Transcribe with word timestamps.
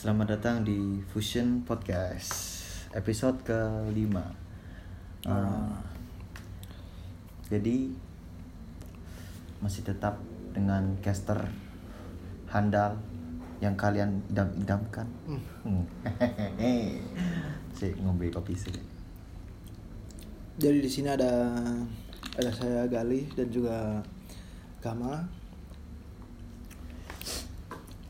Selamat 0.00 0.32
datang 0.32 0.64
di 0.64 0.96
Fusion 1.12 1.60
Podcast 1.60 2.32
episode 2.96 3.36
kelima. 3.44 4.32
Uh, 5.28 5.76
Jadi 7.52 7.92
masih 9.60 9.84
tetap 9.84 10.16
dengan 10.56 10.96
caster 11.04 11.36
handal 12.48 12.96
yang 13.60 13.76
kalian 13.76 14.24
idam-idamkan. 14.32 15.04
Hmm. 15.28 15.84
si 17.76 17.92
ngombe 18.00 18.32
kopi 18.32 18.56
sih. 18.56 18.72
Jadi 20.56 20.80
di 20.80 20.88
sini 20.88 21.12
ada 21.12 21.44
ada 22.40 22.48
saya 22.56 22.88
Galih 22.88 23.28
dan 23.36 23.52
juga 23.52 24.00
Gama. 24.80 25.28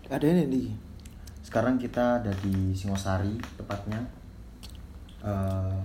Ada 0.06 0.26
ini 0.30 0.46
di 0.46 0.89
Sekarang 1.50 1.82
kita 1.82 2.22
ada 2.22 2.30
di 2.46 2.70
Singosari 2.78 3.34
tepatnya. 3.58 3.98
Eh, 5.18 5.78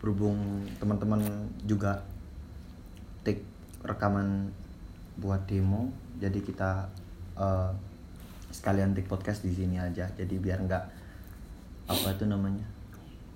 berhubung 0.00 0.64
teman-teman 0.80 1.20
juga 1.68 2.00
take 3.20 3.44
rekaman 3.84 4.48
buat 5.20 5.44
demo, 5.44 5.92
jadi 6.16 6.40
kita 6.40 6.88
eh, 7.36 7.70
sekalian 8.48 8.96
take 8.96 9.04
podcast 9.04 9.44
di 9.44 9.52
sini 9.52 9.76
aja. 9.76 10.08
Jadi 10.08 10.40
biar 10.40 10.64
nggak 10.64 10.84
apa 11.84 12.08
itu 12.16 12.24
namanya, 12.24 12.64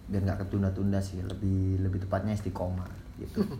biar 0.08 0.32
nggak 0.32 0.48
ketunda-tunda 0.48 1.04
sih. 1.04 1.20
Lebih 1.20 1.84
lebih 1.84 2.08
tepatnya 2.08 2.32
istiqomah 2.32 2.88
gitu. 3.20 3.44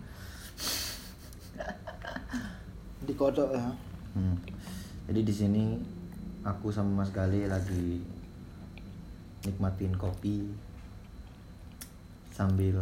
di 3.04 3.12
kodok 3.12 3.52
ya. 3.52 3.68
Hmm. 4.16 4.40
Jadi 5.04 5.20
di 5.20 5.34
sini 5.36 5.64
aku 6.40 6.72
sama 6.72 7.04
Mas 7.04 7.12
Gali 7.12 7.44
lagi 7.44 8.00
nikmatin 9.44 9.92
kopi 9.96 10.48
sambil 12.32 12.80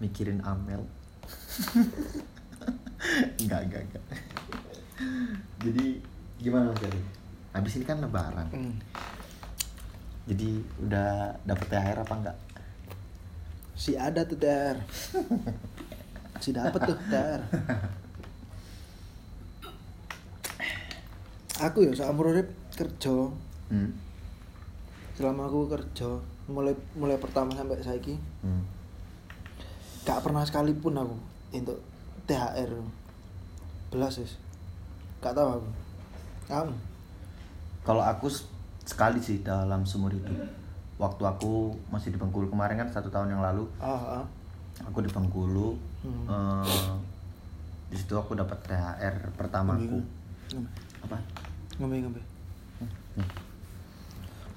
mikirin 0.00 0.40
Amel. 0.42 0.82
enggak, 3.40 3.60
enggak, 3.68 3.82
enggak. 3.84 4.04
Jadi 5.60 6.00
gimana 6.40 6.72
Mas 6.72 6.80
Gali? 6.80 7.00
Habis 7.52 7.76
ini 7.76 7.84
kan 7.84 8.00
lebaran. 8.00 8.48
Hmm. 8.48 8.74
Jadi 10.24 10.56
udah 10.80 11.36
dapet 11.44 11.66
THR 11.68 11.98
apa 12.00 12.14
enggak? 12.16 12.38
Si 13.76 13.92
ada 13.92 14.24
tuh 14.24 14.40
TR. 14.40 14.80
si 16.40 16.56
dapet 16.56 16.80
tuh 16.80 16.96
TR. 17.12 17.40
Aku 21.62 21.86
ya 21.86 21.92
seumur 21.94 22.34
urip 22.34 22.50
kerja. 22.74 23.30
Hmm. 23.70 23.94
Selama 25.14 25.46
aku 25.46 25.70
kerja 25.70 26.18
mulai 26.50 26.74
mulai 26.98 27.14
pertama 27.22 27.54
sampai 27.54 27.78
saiki 27.78 28.18
Hmm. 28.42 28.66
gak 30.02 30.26
pernah 30.26 30.42
sekalipun 30.42 30.98
aku 30.98 31.14
untuk 31.54 31.78
THR 32.26 32.74
belas 33.94 34.18
wis 34.18 34.34
gak 35.22 35.38
tahu 35.38 35.62
aku 35.62 35.70
kamu 36.50 36.74
Kalau 37.86 38.02
aku 38.02 38.26
sekali 38.82 39.22
sih 39.22 39.42
dalam 39.42 39.86
seumur 39.86 40.10
hidup. 40.14 40.38
Waktu 40.98 41.22
aku 41.22 41.74
masih 41.90 42.14
di 42.14 42.18
Bengkulu 42.18 42.46
kemarin 42.50 42.78
kan 42.78 42.90
satu 42.90 43.10
tahun 43.10 43.34
yang 43.34 43.42
lalu, 43.42 43.66
ah, 43.82 44.22
ah. 44.22 44.24
aku 44.86 45.02
di 45.02 45.10
Bengkulu. 45.10 45.74
Hmm. 46.06 46.26
eh, 46.30 46.94
di 47.90 47.98
situ 47.98 48.14
aku 48.14 48.38
dapat 48.38 48.54
THR 48.66 49.34
pertamaku. 49.34 49.98
ngombe 49.98 50.70
Apa? 51.02 51.18
Ngombe 51.80 51.96
ngombe. 52.02 52.22
Nih. 53.16 53.28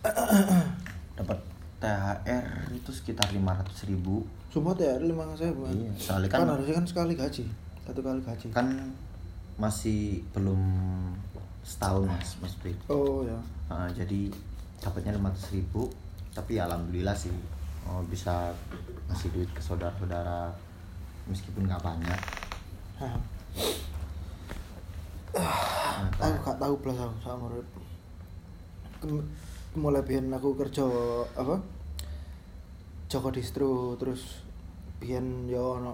dapat 1.20 1.40
THR 1.80 2.48
itu 2.76 2.92
sekitar 2.92 3.32
500 3.32 3.90
ribu. 3.92 4.26
Sumpah 4.52 4.76
THR 4.76 5.04
lima 5.04 5.28
saya 5.36 5.52
Iya, 5.52 5.92
soalnya 6.00 6.30
kan, 6.32 6.48
kan- 6.48 6.52
harusnya 6.56 6.76
kan 6.80 6.86
sekali 6.88 7.14
gaji. 7.16 7.44
Satu 7.84 8.00
kali 8.02 8.22
gaji. 8.24 8.48
Kan 8.56 8.68
masih 9.56 10.20
belum 10.36 10.60
setahun 11.66 12.06
mas 12.12 12.36
mas 12.44 12.54
Pri. 12.60 12.76
oh 12.92 13.24
ya. 13.24 13.40
Nah, 13.72 13.88
jadi 13.92 14.30
dapatnya 14.84 15.16
500 15.16 15.56
ribu. 15.56 15.88
Tapi 16.36 16.60
alhamdulillah 16.60 17.16
sih 17.16 17.32
oh, 17.88 18.04
bisa 18.12 18.52
ngasih 19.08 19.32
duit 19.32 19.50
ke 19.56 19.62
saudara-saudara 19.64 20.52
meskipun 21.32 21.66
nggak 21.66 21.82
banyak 21.82 22.20
aku 26.20 26.36
gak 26.44 26.58
tahu 26.60 26.74
belas 26.82 26.98
aku 27.00 27.16
sama 27.24 27.46
urip. 27.52 27.68
Mulai 29.76 30.04
biyen 30.08 30.32
aku 30.32 30.56
kerja 30.56 30.86
apa? 31.36 31.60
Joko 33.12 33.30
distro 33.30 33.96
terus 34.00 34.42
biyen 35.00 35.46
yo 35.52 35.78
ono 35.80 35.94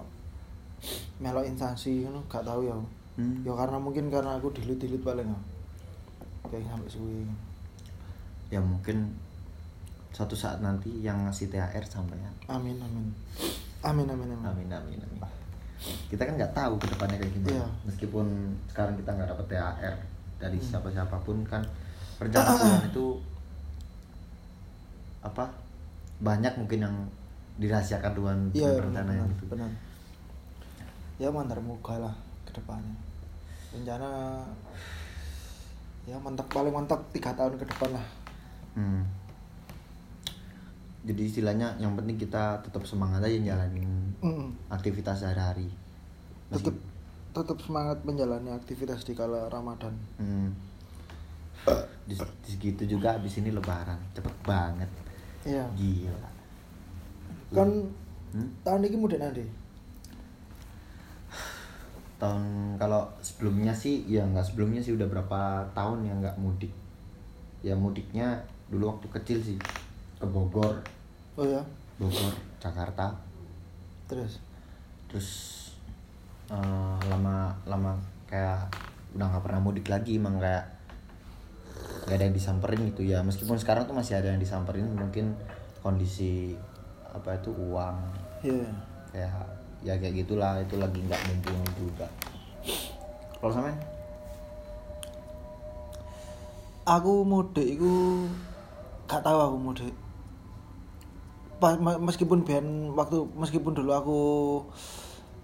melok 1.22 1.46
instansi 1.46 2.06
ngono 2.06 2.26
gak 2.26 2.46
tahu 2.46 2.66
ya 2.66 2.78
Hmm. 3.20 3.44
ya 3.44 3.52
karena 3.52 3.76
mungkin 3.76 4.08
karena 4.08 4.40
aku 4.40 4.56
dilit-dilit 4.56 5.04
paling 5.04 5.28
ya 5.28 5.40
kayak 6.48 6.64
sampai 6.64 6.88
suwi 6.88 7.28
ya 8.48 8.64
mungkin 8.64 9.12
suatu 10.16 10.32
saat 10.32 10.64
nanti 10.64 11.04
yang 11.04 11.28
ngasih 11.28 11.52
THR 11.52 11.84
sampean 11.84 12.32
amin 12.48 12.80
amin. 12.80 13.12
Amin 13.84 14.08
amin 14.08 14.32
amin, 14.32 14.48
Amin 14.48 14.70
amin 14.72 15.00
amin. 15.04 15.41
Kita 15.82 16.22
kan 16.24 16.34
nggak 16.36 16.54
tahu 16.54 16.74
ke 16.78 16.88
depannya 16.88 17.18
kayak 17.18 17.34
gimana. 17.34 17.52
Iya. 17.54 17.66
Meskipun 17.86 18.26
sekarang 18.68 18.94
kita 18.96 19.10
nggak 19.12 19.30
dapat 19.30 19.46
THR 19.48 19.96
dari 20.38 20.58
Hmm. 20.58 20.68
siapa 20.68 20.88
siapa 20.90 21.18
pun 21.22 21.38
kan 21.44 21.62
perjalanan 22.18 22.82
itu 22.90 23.06
apa 25.22 25.46
banyak 26.18 26.54
mungkin 26.56 26.80
yang 26.82 26.96
dirahasiakan 27.58 28.14
Tuhan 28.14 28.38
iya 28.52 28.74
dengan 28.74 28.74
benar 28.74 28.86
rencana 29.06 29.12
yang 29.16 29.30
itu. 29.32 29.46
benar 29.48 29.70
ya 31.18 31.30
mantar 31.30 31.60
moga 31.62 31.96
lah 32.00 32.16
ke 32.42 32.52
depannya 32.52 32.98
rencana 33.70 34.10
ya 36.04 36.18
mantap 36.18 36.50
paling 36.50 36.74
mantap 36.74 36.98
tiga 37.12 37.30
tahun 37.32 37.54
ke 37.56 37.66
depan 37.68 37.94
lah 37.94 38.06
Hmm. 38.72 39.04
Jadi 41.02 41.22
istilahnya 41.26 41.74
yang 41.82 41.98
penting 41.98 42.16
kita 42.16 42.62
tetap 42.62 42.86
semangat 42.86 43.26
aja 43.26 43.38
jalanin 43.42 44.14
Mm. 44.22 44.54
aktivitas 44.70 45.26
sehari-hari. 45.26 45.66
Tetap 46.54 46.78
tetap 47.32 47.58
semangat 47.64 48.04
menjalani 48.04 48.52
aktivitas 48.52 49.08
di 49.08 49.16
kala 49.16 49.48
Ramadan 49.48 49.96
Hmm. 50.20 50.52
Di, 52.04 52.18
di 52.18 52.50
segitu 52.52 52.84
juga 52.84 53.16
habis 53.16 53.40
ini 53.40 53.54
lebaran 53.56 53.96
cepet 54.12 54.34
banget 54.44 54.90
iya 55.48 55.64
gila 55.78 56.28
kan 57.56 57.70
Hmm? 58.36 58.50
tahun 58.66 58.84
ini 58.90 58.98
mudik 59.00 59.22
nanti 59.22 59.46
tahun 62.20 62.76
kalau 62.78 63.08
sebelumnya 63.22 63.74
sih 63.74 64.06
ya 64.06 64.22
nggak 64.28 64.46
sebelumnya 64.52 64.82
sih 64.84 64.94
udah 64.94 65.08
berapa 65.10 65.64
tahun 65.74 66.06
ya 66.06 66.14
nggak 66.22 66.38
mudik 66.38 66.74
ya 67.64 67.74
mudiknya 67.74 68.42
dulu 68.68 68.92
waktu 68.94 69.08
kecil 69.10 69.40
sih 69.42 69.58
ke 70.22 70.28
Bogor. 70.30 70.78
Oh 71.34 71.46
ya 71.50 71.66
Bogor 71.98 72.30
Jakarta. 72.62 73.18
Terus? 74.06 74.38
Terus 75.10 75.30
eh, 76.54 76.98
lama 77.10 77.50
lama 77.66 77.98
kayak 78.30 78.70
udah 79.18 79.26
nggak 79.28 79.44
pernah 79.44 79.60
mudik 79.60 79.90
lagi 79.90 80.22
emang 80.22 80.38
kayak 80.38 80.70
nggak 82.06 82.16
ada 82.22 82.26
yang 82.30 82.38
disamperin 82.38 82.86
gitu. 82.94 83.02
Ya 83.02 83.26
meskipun 83.26 83.58
sekarang 83.58 83.90
tuh 83.90 83.98
masih 83.98 84.22
ada 84.22 84.30
yang 84.30 84.38
disamperin 84.38 84.86
mungkin 84.94 85.34
kondisi 85.82 86.54
apa 87.10 87.42
itu 87.42 87.50
uang. 87.50 87.98
Ya 88.46 88.70
kayak 89.10 89.34
ya 89.82 89.94
kayak 89.98 90.14
gitulah 90.22 90.62
itu 90.62 90.78
lagi 90.78 91.02
nggak 91.02 91.22
mumpuni 91.26 91.66
juga. 91.74 92.06
Kalau 93.42 93.50
sampean? 93.50 93.74
Aku 96.86 97.26
mudik 97.26 97.78
itu 97.78 97.90
gak 99.06 99.22
tahu 99.22 99.38
aku 99.38 99.58
mudik 99.58 99.94
meskipun 102.02 102.42
biyen 102.42 102.98
waktu 102.98 103.22
meskipun 103.38 103.78
dulu 103.78 103.92
aku 103.94 104.20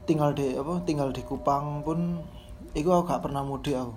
tinggal 0.10 0.34
di 0.34 0.58
apa 0.58 0.82
tinggal 0.82 1.14
di 1.14 1.22
Kupang 1.22 1.86
pun 1.86 2.26
itu 2.74 2.90
aku 2.90 3.06
gak 3.06 3.22
pernah 3.22 3.46
mudik 3.46 3.78
aku. 3.78 3.94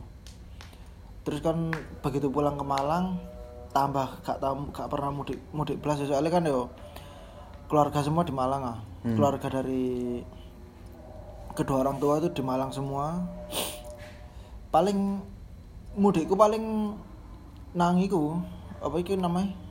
Terus 1.24 1.40
kan 1.40 1.72
begitu 2.04 2.28
pulang 2.28 2.60
ke 2.60 2.64
Malang 2.66 3.16
tambah 3.72 4.20
gak 4.20 4.42
tahu 4.44 4.68
gak 4.74 4.90
pernah 4.92 5.08
mudik 5.08 5.40
mudik 5.56 5.80
belas. 5.80 6.02
Soalnya 6.04 6.28
kan 6.28 6.44
yo 6.44 6.68
keluarga 7.72 8.04
semua 8.04 8.26
di 8.26 8.34
Malang 8.36 8.62
ah. 8.66 8.78
Hmm. 9.00 9.16
keluarga 9.16 9.48
dari 9.48 10.20
kedua 11.56 11.88
orang 11.88 11.96
tua 11.96 12.20
itu 12.20 12.28
di 12.36 12.42
Malang 12.44 12.68
semua. 12.68 13.16
Paling 14.68 15.24
mudikku 15.96 16.36
paling 16.36 16.94
nangiku 17.74 18.38
apa 18.78 18.96
itu 18.98 19.14
namanya 19.14 19.69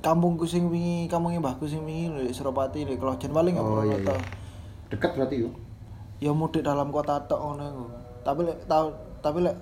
kampungku 0.00 0.48
sing 0.48 0.68
wingi 0.72 1.06
kampungnya 1.06 1.40
mbahku 1.40 1.68
sing 1.68 1.84
wingi 1.84 2.28
di 2.28 2.32
Suropati 2.32 2.84
di 2.88 2.96
Klojen 2.96 3.32
paling 3.32 3.56
Oh, 3.60 3.84
pernah 3.84 3.84
iya, 3.84 3.96
iya. 4.00 4.16
dekat 4.90 5.10
berarti 5.16 5.36
yuk 5.44 5.52
ya 6.20 6.32
mudik 6.36 6.64
dalam 6.64 6.92
kota 6.92 7.20
tok 7.24 7.40
ngono 7.40 7.64
iku 7.64 7.84
tapi 8.20 8.40
lek 8.44 8.58
tahun 8.68 8.92
tapi 9.20 9.38
lek 9.44 9.56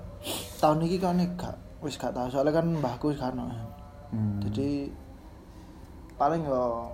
tahun 0.59 0.83
ini 0.83 0.99
kan 0.99 1.19
gak 1.39 1.55
wis 1.79 1.95
gak 1.95 2.15
tahu 2.15 2.27
soalnya 2.27 2.59
kan 2.59 2.67
mbahku 2.67 3.15
ono. 3.15 3.47
Hmm. 4.09 4.41
Jadi 4.43 4.91
paling 6.19 6.43
yo 6.43 6.91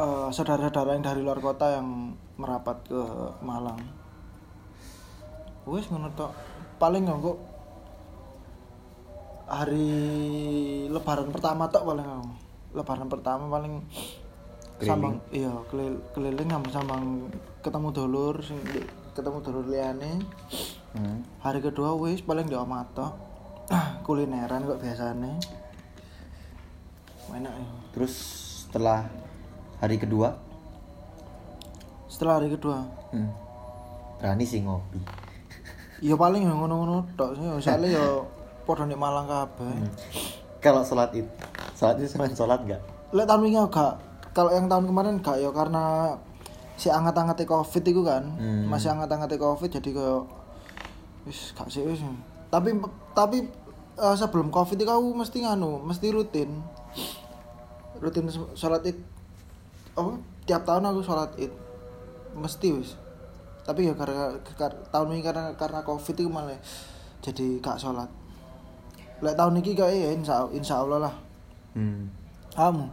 eh, 0.00 0.28
saudara-saudara 0.32 0.96
yang 0.96 1.04
dari 1.04 1.20
luar 1.20 1.38
kota 1.42 1.76
yang 1.76 2.16
merapat 2.40 2.80
ke 2.88 3.02
Malang. 3.44 3.80
Wis 5.68 5.92
ngono 5.92 6.08
tok. 6.16 6.32
Paling 6.80 7.04
yo 7.04 7.20
kok 7.20 7.38
hari 9.48 9.88
lebaran 10.88 11.32
pertama 11.32 11.66
tok 11.66 11.84
paling 11.84 12.04
aku. 12.04 12.28
Lebaran 12.76 13.08
pertama 13.08 13.44
paling 13.48 13.80
sambang 14.78 15.18
iya 15.34 15.50
kelil- 15.66 16.04
keliling 16.14 16.46
sama 16.46 16.68
sambang 16.70 17.04
ketemu 17.58 17.88
dulur 17.90 18.34
sing 18.38 18.60
ketemu 19.16 19.38
dulur 19.42 19.64
liyane. 19.66 20.20
Hmm. 20.92 21.24
Hari 21.40 21.60
kedua 21.60 21.96
wis 21.96 22.20
paling 22.20 22.46
di 22.46 22.54
omah 22.54 22.84
tok. 22.92 23.12
Kulineran 24.06 24.64
kok 24.64 24.80
biasanya. 24.80 25.32
Enak 27.28 27.52
ya. 27.52 27.68
Terus 27.92 28.14
setelah 28.64 29.04
hari 29.78 29.96
kedua, 29.96 30.32
Setelah 32.08 32.40
hari 32.40 32.48
kedua, 32.50 32.82
hmm, 33.12 33.30
berani 34.16 34.42
sih 34.42 34.64
ngopi. 34.64 34.96
ya 36.00 36.14
paling 36.14 36.40
ya 36.42 36.52
ngono-ngono 36.52 37.04
tok 37.14 37.36
sih. 37.36 37.44
Soalnya 37.60 37.88
ya 37.94 38.04
padha 38.68 38.84
nek 38.84 39.00
Malang 39.00 39.24
kabeh. 39.24 39.72
Hmm. 39.72 39.88
Kalau 40.60 40.84
sholat 40.84 41.16
itu, 41.16 41.30
sholat 41.72 41.96
itu 41.96 42.12
selain 42.12 42.36
sholat 42.36 42.60
nggak? 42.68 42.82
Lek 43.16 43.24
tahun 43.24 43.40
wingi 43.48 43.56
aku 43.56 43.72
gak 43.72 43.94
kalau 44.36 44.54
yang 44.54 44.68
tahun 44.68 44.86
kemarin 44.86 45.18
gak 45.18 45.40
ya 45.40 45.50
karena 45.50 46.14
si 46.78 46.92
anget-angete 46.92 47.48
Covid 47.48 47.82
itu 47.82 48.02
kan. 48.04 48.22
Hmm. 48.36 48.68
Masih 48.68 48.92
anget-angete 48.92 49.40
Covid 49.40 49.70
jadi 49.80 49.90
kayak 49.90 50.22
wis 51.24 51.56
gak 51.56 51.66
sih 51.72 51.82
wis. 51.82 52.04
Tapi 52.52 52.76
tapi 53.16 53.48
eh, 53.98 54.16
sebelum 54.20 54.52
Covid 54.52 54.78
itu 54.78 54.86
aku 54.86 55.10
mesti 55.16 55.42
nganu, 55.42 55.82
mesti 55.82 56.06
rutin. 56.12 56.60
Rutin 57.98 58.30
sholat 58.54 58.84
Id. 58.86 58.98
Oh, 59.98 60.20
tiap 60.46 60.62
tahun 60.62 60.86
aku 60.86 61.00
sholat 61.02 61.34
Id. 61.40 61.50
Mesti 62.38 62.68
wis. 62.76 62.94
Tapi 63.66 63.90
ya 63.90 63.94
karena, 63.98 64.38
karena 64.54 64.80
tahun 64.94 65.18
ini 65.18 65.22
karena 65.24 65.44
karena 65.58 65.80
Covid 65.82 66.14
itu 66.14 66.30
malah 66.30 66.60
jadi 67.24 67.58
gak 67.58 67.82
sholat. 67.82 68.17
Lek 69.18 69.34
tahun 69.34 69.58
ini 69.58 69.74
kayak 69.74 69.94
ya 69.94 70.10
insya, 70.14 70.46
insya 70.54 70.78
Allah 70.78 71.10
lah. 71.10 71.14
Hmm. 71.74 72.06
Kamu? 72.54 72.86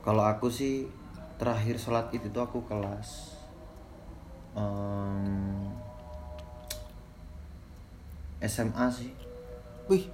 Kalau 0.00 0.24
aku 0.24 0.48
sih 0.48 0.88
terakhir 1.36 1.76
sholat 1.76 2.08
itu 2.12 2.28
tuh 2.32 2.44
aku 2.44 2.64
kelas 2.64 3.36
em, 4.56 5.68
SMA 8.40 8.86
sih. 8.92 9.12
Wih. 9.88 10.04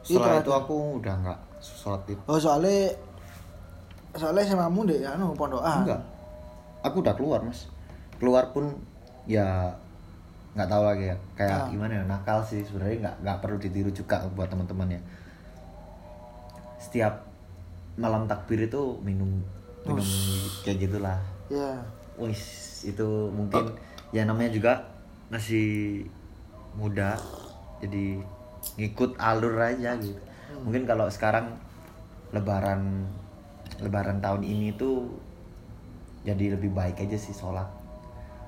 Setelah 0.00 0.40
Iya, 0.40 0.44
itu 0.44 0.52
aku 0.52 0.76
udah 1.00 1.14
nggak 1.20 1.40
sholat 1.60 2.02
itu. 2.08 2.22
Oh 2.24 2.40
soalnya 2.40 2.92
soalnya 4.16 4.44
sama 4.48 4.66
kamu 4.72 4.80
deh 4.88 4.98
ya 5.04 5.16
anu 5.16 5.36
pondokan. 5.36 5.84
Enggak. 5.84 6.00
Aku 6.80 7.04
udah 7.04 7.12
keluar 7.12 7.44
mas. 7.44 7.68
Keluar 8.16 8.48
pun 8.56 8.72
ya 9.28 9.76
nggak 10.54 10.68
tahu 10.68 10.82
lagi 10.82 11.04
ya. 11.10 11.16
Kayak 11.38 11.58
Ah. 11.58 11.68
gimana 11.70 11.92
ya 11.94 12.04
nakal 12.06 12.38
sih 12.42 12.60
sebenarnya 12.66 12.96
nggak 13.06 13.16
nggak 13.22 13.38
perlu 13.42 13.56
ditiru 13.62 13.90
juga 13.94 14.22
buat 14.34 14.50
teman-teman 14.50 14.98
ya. 14.98 15.00
Setiap 16.80 17.22
malam 18.00 18.24
takbir 18.26 18.66
itu 18.66 18.98
minum 19.04 19.42
minum 19.86 20.06
kayak 20.66 20.88
gitulah. 20.88 21.18
Ya. 21.52 21.78
Wis 22.18 22.42
itu 22.84 23.30
mungkin 23.32 23.76
ya 24.10 24.26
namanya 24.26 24.50
juga 24.50 24.72
masih 25.30 26.02
muda 26.74 27.14
jadi 27.78 28.18
ngikut 28.76 29.16
alur 29.16 29.56
aja 29.56 29.96
gitu. 29.96 30.18
Mungkin 30.66 30.84
kalau 30.84 31.06
sekarang 31.08 31.54
lebaran 32.34 33.06
lebaran 33.80 34.18
tahun 34.20 34.42
ini 34.44 34.74
tuh 34.76 35.08
jadi 36.22 36.52
lebih 36.58 36.70
baik 36.76 37.00
aja 37.00 37.16
sih 37.16 37.32
sholat 37.32 37.66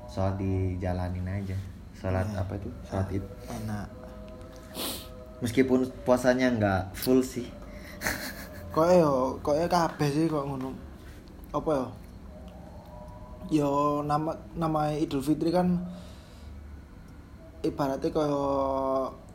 sholat 0.07 0.37
dijalanin 0.37 1.25
aja 1.25 1.57
sholat 2.03 2.27
apa 2.35 2.59
itu 2.59 2.69
sholat 2.91 3.09
id 3.15 3.25
Enak. 3.47 3.87
meskipun 5.39 5.87
puasanya 6.03 6.51
nggak 6.59 6.83
full 6.99 7.23
sih 7.23 7.47
Kok 8.73 8.89
yo, 8.89 9.37
kok 9.45 9.53
ya 9.53 9.69
kabeh 9.69 10.09
sih 10.09 10.25
kok 10.33 10.49
ngono. 10.49 10.73
Apa 11.53 11.71
yo? 11.77 11.87
Yo 13.53 13.71
nama 14.01 14.33
nama 14.57 14.97
Idul 14.97 15.21
Fitri 15.21 15.53
kan 15.53 15.77
ibaratnya 17.61 18.09
kaya 18.09 18.41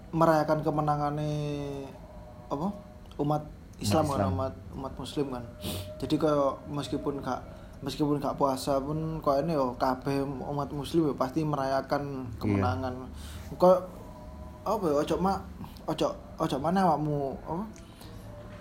merayakan 0.10 0.66
kemenangannya 0.66 1.38
apa? 2.50 2.68
Umat 3.22 3.46
Islam, 3.78 4.10
kan 4.10 4.25
Islam. 4.25 4.30
umat 4.34 4.54
umat 4.74 4.94
muslim 4.98 5.30
kan. 5.30 5.46
Jadi 6.02 6.16
kaya 6.18 6.58
meskipun 6.74 7.22
gak 7.22 7.38
meskipun 7.79 8.18
gak 8.18 8.35
puasa 8.35 8.81
pun 8.81 9.21
kok 9.21 9.44
ini 9.44 9.53
yo 9.53 9.77
kabeh 9.77 10.24
umat 10.24 10.69
muslim 10.71 11.09
yo 11.09 11.13
pasti 11.13 11.45
merayakan 11.45 12.31
kemenangan. 12.38 12.94
Kok 13.56 13.77
apa 14.68 14.83
ya 14.83 14.95
ojo 15.00 15.15
mak 15.18 15.39
ojo 15.88 16.07
ojo 16.38 16.56
mana 16.59 16.83
awakmu 16.83 17.38
apa 17.45 17.65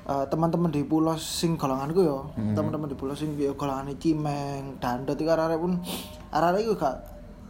Eh, 0.07 0.27
teman-teman 0.31 0.71
di 0.71 0.87
pulau 0.87 1.19
sing 1.19 1.59
golonganku 1.59 1.99
yo 1.99 2.31
Hmm. 2.39 2.55
teman-teman 2.55 2.87
di 2.87 2.95
pulau 2.95 3.11
sing 3.11 3.35
yo 3.35 3.59
golongan 3.59 3.91
cimeng 3.99 4.79
dandot 4.79 5.19
itu 5.19 5.27
arek 5.27 5.59
pun 5.59 5.83
arek 6.31 6.63
itu 6.63 6.79
gak 6.79 6.95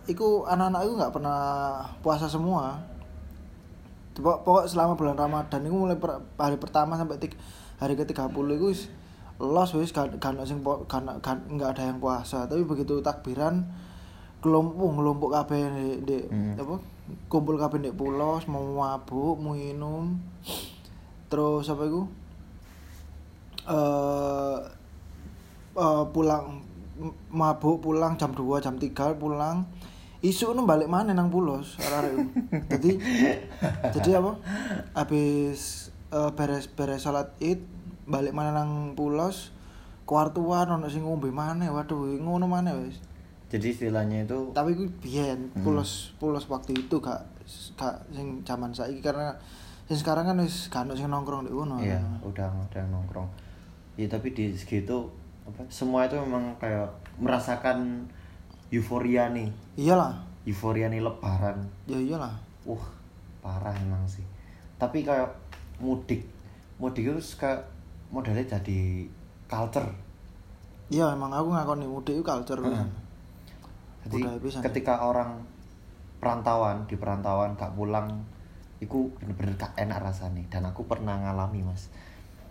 iku 0.09 0.49
anak-anak 0.49 0.89
itu 0.89 0.93
gak 0.97 1.13
pernah 1.13 1.41
puasa 2.01 2.25
semua 2.33 2.81
pokok, 4.17 4.49
pokok 4.49 4.65
selama 4.73 4.97
bulan 4.97 5.21
Ramadan 5.21 5.69
itu 5.69 5.77
mulai 5.77 6.01
per- 6.01 6.25
hari 6.41 6.57
pertama 6.57 6.97
sampai 6.97 7.21
tik, 7.21 7.37
hari 7.77 7.93
ke 7.93 8.09
30 8.09 8.33
itu 8.33 8.89
los 9.37 9.71
wis 9.75 9.93
gak 9.93 10.17
ono 10.17 10.43
sing 10.43 10.61
po- 10.61 10.85
gak 10.85 11.03
ono- 11.03 11.21
gak- 11.21 11.47
nggak 11.47 11.71
ada 11.73 11.83
yang 11.87 11.99
puasa. 11.99 12.45
Tapi 12.45 12.63
begitu 12.63 13.01
takbiran 13.01 13.67
kelompok 14.41 14.95
kelompok 14.95 15.31
kabeh 15.33 15.61
di, 16.01 16.17
Hmm. 16.27 16.55
apa 16.57 16.77
kumpul 17.27 17.57
kabeh 17.57 17.79
di 17.79 17.91
pulau 17.91 18.39
mau 18.47 18.63
mabuk 18.77 19.39
mau 19.39 19.55
minum 19.55 20.19
terus 21.27 21.67
apa 21.67 21.83
itu 21.85 22.03
eh 23.67 24.59
eh, 25.77 26.05
pulang 26.11 26.63
mabuk 27.29 27.81
pulang 27.81 28.17
jam 28.17 28.33
2 28.33 28.59
jam 28.59 28.75
3 28.75 29.13
pulang. 29.15 29.67
Isu 30.19 30.57
nu 30.57 30.65
balik 30.65 30.89
mana 30.89 31.13
nang 31.13 31.29
pulos 31.29 31.77
arek 31.79 32.17
jadi 32.67 32.91
jadi 33.93 34.11
apa? 34.17 34.33
Habis 34.95 35.61
eh, 36.09 36.31
beres 36.33 36.67
beres 36.67 37.05
salat 37.05 37.37
id 37.39 37.61
balik 38.07 38.31
mana 38.31 38.55
nang 38.55 38.95
pulos 38.95 39.51
kuartuan 40.03 40.71
ono 40.71 40.87
sing 40.87 41.03
ngombe 41.03 41.29
mana 41.29 41.67
waduh 41.69 42.07
ngono 42.17 42.47
mana 42.47 42.71
wis 42.79 43.03
jadi 43.47 43.71
istilahnya 43.71 44.23
itu 44.23 44.51
tapi 44.51 44.75
gue 44.75 44.87
biyen 44.99 45.51
Hmm. 45.53 45.63
pulos 45.63 46.15
pulos 46.17 46.47
waktu 46.47 46.75
itu 46.77 46.97
gak 46.99 47.23
gak 47.75 47.95
sing 48.11 48.43
zaman 48.43 48.71
saiki 48.71 48.99
karena 48.99 49.35
sing 49.85 49.95
sekarang 49.95 50.25
kan 50.25 50.39
wis 50.39 50.67
gak 50.67 50.83
ono 50.83 50.95
sing 50.95 51.07
nongkrong 51.07 51.47
di 51.47 51.51
kono 51.51 51.79
Iya, 51.79 51.99
udah 52.23 52.51
udah 52.51 52.85
nongkrong. 52.87 53.27
Iya, 53.95 54.11
tapi 54.11 54.31
di 54.31 54.51
segitu 54.53 55.07
apa 55.43 55.63
semua 55.67 56.05
itu 56.05 56.19
memang 56.19 56.59
kayak 56.59 56.91
merasakan 57.17 58.03
euforia 58.69 59.31
nih. 59.31 59.47
iyalah 59.79 60.15
Euforia 60.43 60.87
nih 60.87 61.01
lebaran. 61.01 61.59
ya 61.87 61.99
iyalah 61.99 62.35
Wah, 62.63 62.83
parah 63.41 63.71
emang 63.73 64.03
sih. 64.05 64.27
Tapi 64.75 65.03
kayak 65.03 65.31
mudik. 65.79 66.27
Mudik 66.77 67.07
itu 67.07 67.19
kayak 67.39 67.63
modelnya 68.17 68.45
jadi 68.57 69.05
culture. 69.47 69.89
iya 70.89 71.13
emang 71.13 71.29
aku 71.29 71.53
ngakoni 71.53 71.85
mudik 71.85 72.17
itu 72.17 72.25
culture 72.25 72.63
Heeh. 72.63 72.89
Jadi 74.07 74.23
Budaya 74.23 74.39
pisan, 74.39 74.61
ketika 74.63 74.95
orang 75.03 75.43
perantauan 76.23 76.87
di 76.87 76.95
perantauan 76.97 77.59
gak 77.59 77.75
pulang 77.75 78.07
itu 78.79 79.11
bener-bener 79.19 79.53
gak 79.59 79.75
enak 79.77 79.99
rasanya 80.01 80.41
dan 80.49 80.63
aku 80.65 80.87
pernah 80.87 81.19
ngalami 81.19 81.61
mas 81.67 81.91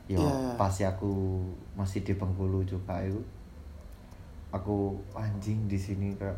yo 0.05 0.21
Iya, 0.21 0.29
iya. 0.29 0.53
pas 0.59 0.75
aku 0.85 1.41
masih 1.73 2.05
di 2.05 2.13
Bengkulu 2.13 2.61
juga 2.61 3.01
itu 3.01 3.17
aku 4.53 4.93
anjing 5.17 5.65
di 5.65 5.75
sini 5.75 6.13
kayak 6.15 6.37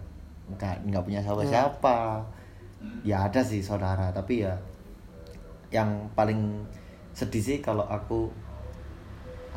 nggak 0.55 0.75
nggak 0.87 1.03
punya 1.03 1.19
Iya. 1.19 1.27
siapa-siapa 1.27 1.97
ya 3.03 3.27
ada 3.27 3.41
sih 3.43 3.59
saudara 3.59 4.07
tapi 4.15 4.45
ya 4.47 4.55
yang 5.67 6.07
paling 6.15 6.63
sedih 7.11 7.43
sih 7.43 7.57
kalau 7.59 7.83
aku 7.83 8.31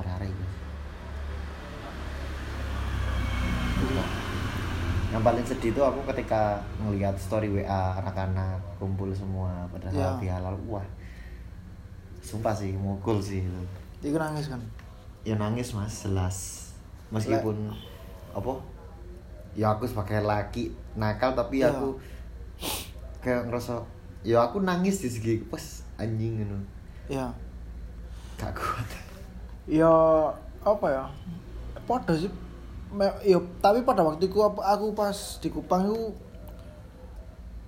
hari-hari 0.01 0.33
itu 0.33 0.47
yang 5.11 5.27
paling 5.27 5.43
sedih 5.43 5.75
itu 5.75 5.83
aku 5.83 6.07
ketika 6.15 6.63
ngelihat 6.79 7.19
story 7.19 7.51
WA 7.51 7.99
anak-anak 7.99 8.63
kumpul 8.79 9.11
semua 9.11 9.67
pada 9.67 9.91
Ya. 9.91 10.15
halal 10.15 10.55
halal. 10.55 10.57
Wah 10.71 10.87
sumpah 12.23 12.55
sih 12.55 12.71
mukul 12.79 13.19
sih 13.19 13.43
itu. 13.43 13.63
Iku 14.07 14.23
nangis 14.23 14.47
kan? 14.47 14.63
Ya 15.27 15.35
nangis 15.35 15.75
mas 15.75 16.07
jelas. 16.07 16.71
Meskipun 17.11 17.75
apa? 18.31 18.55
Ya 19.59 19.75
aku 19.75 19.83
sebagai 19.83 20.23
laki 20.23 20.71
nakal 20.95 21.35
tapi 21.35 21.67
Ya. 21.67 21.75
aku 21.75 21.99
kayak 23.19 23.51
ngerasa 23.51 23.83
ya 24.23 24.47
aku 24.47 24.63
nangis 24.63 25.03
di 25.03 25.11
segi 25.11 25.43
pas 25.51 25.83
anjing 25.99 26.39
ngono. 26.47 26.63
Ya 27.11 27.35
gak 28.39 28.55
ya 29.71 29.93
apa 30.61 30.87
ya? 30.87 31.05
Pada 31.87 32.13
sih. 32.13 32.31
Me- 32.91 33.23
ya 33.23 33.39
tapi 33.63 33.81
pada 33.81 34.03
waktu 34.03 34.27
itu 34.27 34.37
aku, 34.37 34.59
aku 34.59 34.87
pas 34.93 35.15
di 35.39 35.49
Kupang 35.49 35.87
itu 35.87 36.11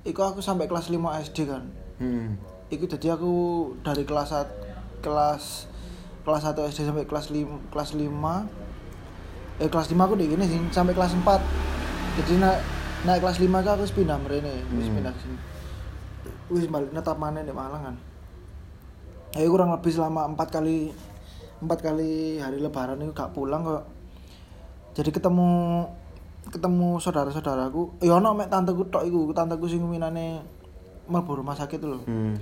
Iku 0.02 0.18
aku 0.18 0.42
sampai 0.42 0.66
kelas 0.66 0.90
5 0.90 0.98
SD 1.22 1.46
kan. 1.46 1.62
Hmm. 1.96 2.34
Iku 2.66 2.90
jadi 2.90 3.14
aku 3.14 3.30
dari 3.80 4.02
kelas 4.02 4.28
sat- 4.28 4.58
kelas 4.98 5.70
kelas 6.22 6.42
1 6.44 6.58
SD 6.66 6.82
sampai 6.84 7.06
kelas 7.06 7.30
5 7.30 7.70
kelas 7.70 7.94
5 7.94 8.46
eh 9.58 9.68
kelas 9.68 9.86
5 9.88 10.02
aku 10.02 10.14
di 10.14 10.26
gini 10.26 10.42
sih 10.42 10.58
sampai 10.70 10.90
kelas 10.90 11.14
4 11.14 11.38
jadi 12.18 12.34
naik 12.36 12.60
naik 13.04 13.20
kelas 13.20 13.38
5 13.38 13.46
aku 13.52 13.68
harus 13.68 13.90
pindah 13.90 14.18
mrene 14.18 14.66
wis 14.72 14.86
Hmm. 14.86 14.94
pindah 14.96 15.14
sini. 15.14 15.38
Wis 16.50 16.66
balik 16.66 16.90
netap 16.90 17.14
mana 17.16 17.38
di 17.40 17.54
Malang 17.54 17.82
kan. 17.84 17.96
Ya 19.32 19.46
kurang 19.46 19.70
lebih 19.70 19.88
selama 19.88 20.26
empat 20.26 20.50
kali 20.50 20.90
empat 21.62 21.78
kali 21.80 22.42
hari 22.42 22.58
lebaran 22.58 22.98
itu 22.98 23.14
gak 23.14 23.30
pulang 23.30 23.62
kok 23.62 23.86
jadi 24.92 25.10
ketemu 25.14 25.50
ketemu 26.50 26.98
saudara-saudaraku 26.98 28.02
ya 28.02 28.18
ono 28.18 28.34
mek 28.34 28.50
tanteku 28.50 28.82
tok 28.90 29.06
iku 29.06 29.30
tanteku 29.30 29.70
sing 29.70 29.80
minane 29.86 30.42
mlebu 31.06 31.38
rumah 31.38 31.54
sakit 31.54 31.80
lho 31.80 32.02
Hmm. 32.02 32.34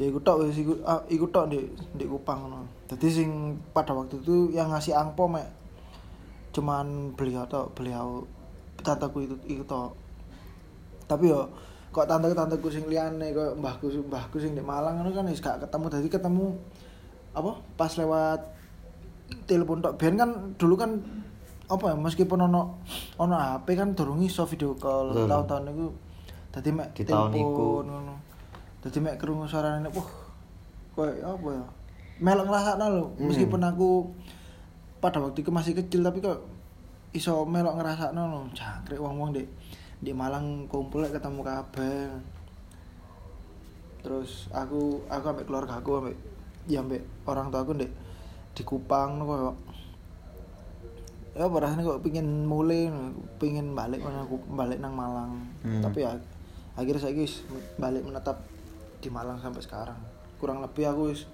ya 0.00 0.08
iku 0.08 0.18
tok 0.24 0.48
wis 0.48 0.56
iku 0.56 0.72
ah, 0.88 1.04
iku 1.12 1.28
tok 1.28 1.52
di 1.52 1.60
di 1.92 2.04
Kupang 2.08 2.48
ngono. 2.48 2.64
Dadi 2.88 3.08
sing 3.12 3.60
pada 3.76 3.92
waktu 3.92 4.24
itu 4.24 4.48
yang 4.56 4.72
ngasih 4.72 4.96
angpo 4.96 5.28
mek 5.28 5.44
cuman 6.52 7.16
beliau 7.16 7.44
tok, 7.48 7.76
beliau 7.76 8.24
tanteku 8.80 9.24
itu 9.24 9.36
iku 9.48 9.64
tok. 9.68 9.90
Tapi 11.04 11.28
yo 11.28 11.44
kok 11.92 12.08
tante-tanteku 12.08 12.72
sing 12.72 12.88
liyane 12.88 13.36
kok 13.36 13.52
mbahku 13.60 13.92
mbahku 14.08 14.40
sing 14.40 14.56
di 14.56 14.64
Malang 14.64 14.96
ngono 15.00 15.12
kan 15.12 15.28
wis 15.28 15.44
gak 15.44 15.60
ketemu 15.60 15.86
dadi 15.92 16.08
ketemu 16.08 16.56
apa 17.36 17.52
pas 17.76 17.92
lewat 18.00 18.40
telepon 19.46 19.80
tok 19.80 19.96
ben 19.96 20.14
kan 20.14 20.30
dulu 20.56 20.74
kan 20.76 20.98
apa 21.66 21.84
ya 21.88 21.96
meskipun 21.96 22.40
ono 22.42 22.78
ono 23.16 23.34
HP 23.34 23.66
kan 23.74 23.96
durung 23.96 24.20
iso 24.20 24.44
video 24.44 24.76
call 24.76 25.14
Betul. 25.16 25.28
tahun-tahun 25.28 25.64
iku 25.72 25.86
dadi 26.52 26.70
mek 26.70 26.88
Di 26.92 27.02
tahun 27.08 27.32
iku. 27.32 27.80
ngono. 27.80 28.14
Dadi 28.84 28.98
mek 29.00 29.16
krungu 29.16 29.48
suarane 29.48 29.88
wah 29.88 30.08
koyo 30.92 31.16
apa 31.16 31.48
ya? 31.48 31.64
Melok 32.20 32.46
ngrasakno 32.46 32.84
lho, 32.86 33.04
Hmm. 33.16 33.24
meskipun 33.26 33.62
aku 33.64 33.88
pada 35.00 35.18
waktu 35.18 35.40
itu 35.40 35.50
masih 35.50 35.72
kecil 35.74 36.04
tapi 36.04 36.20
kok 36.20 36.44
iso 37.10 37.42
melok 37.48 37.80
ngrasakno 37.80 38.22
lho, 38.28 38.40
jangkrik 38.52 39.00
wong-wong 39.00 39.32
di 39.32 39.42
di 39.98 40.12
Malang 40.12 40.68
kumpul 40.68 41.08
ketemu 41.08 41.40
kabeh. 41.40 42.10
Terus 44.02 44.50
aku 44.50 44.98
aku 45.06 45.24
ambek 45.24 45.46
keluarga 45.46 45.78
aku 45.78 45.90
ambek 46.02 46.16
ya 46.66 46.82
ambek 46.82 47.02
orang 47.24 47.48
tua 47.48 47.62
aku 47.62 47.72
ndek 47.74 47.90
di 48.52 48.62
Kupang 48.62 49.16
ngono 49.16 49.24
koyo 49.24 49.50
ya 51.32 51.48
rasanya 51.48 51.88
kok 51.88 52.04
pingin 52.04 52.44
mulai 52.44 52.92
pingin 53.40 53.72
balik 53.72 54.04
mana 54.04 54.28
aku 54.28 54.36
balik 54.52 54.76
nang 54.78 54.92
Malang 54.92 55.32
Hmm. 55.64 55.80
tapi 55.80 56.04
ya 56.04 56.12
akhirnya 56.76 57.00
saya 57.00 57.16
guys 57.16 57.40
balik 57.76 58.04
menetap 58.04 58.44
di 59.00 59.08
Malang 59.08 59.40
sampai 59.40 59.64
sekarang 59.64 59.96
kurang 60.36 60.60
lebih 60.60 60.84
aku 60.84 61.08
wis 61.08 61.24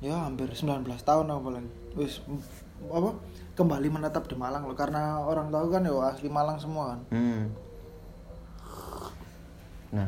ya 0.00 0.16
hampir 0.16 0.48
19 0.48 0.64
tahun 0.88 1.26
aku 1.28 1.40
paling 1.44 1.66
wis 1.92 2.24
apa 2.88 3.12
kembali 3.52 3.88
menetap 3.92 4.24
di 4.24 4.36
Malang 4.40 4.64
loh 4.64 4.72
karena 4.72 5.20
orang 5.20 5.52
tahu 5.52 5.68
kan 5.68 5.84
ya 5.84 5.92
asli 6.00 6.32
Malang 6.32 6.56
semua 6.56 6.96
kan 6.96 7.00
Hmm. 7.12 7.44
Nah, 9.90 10.06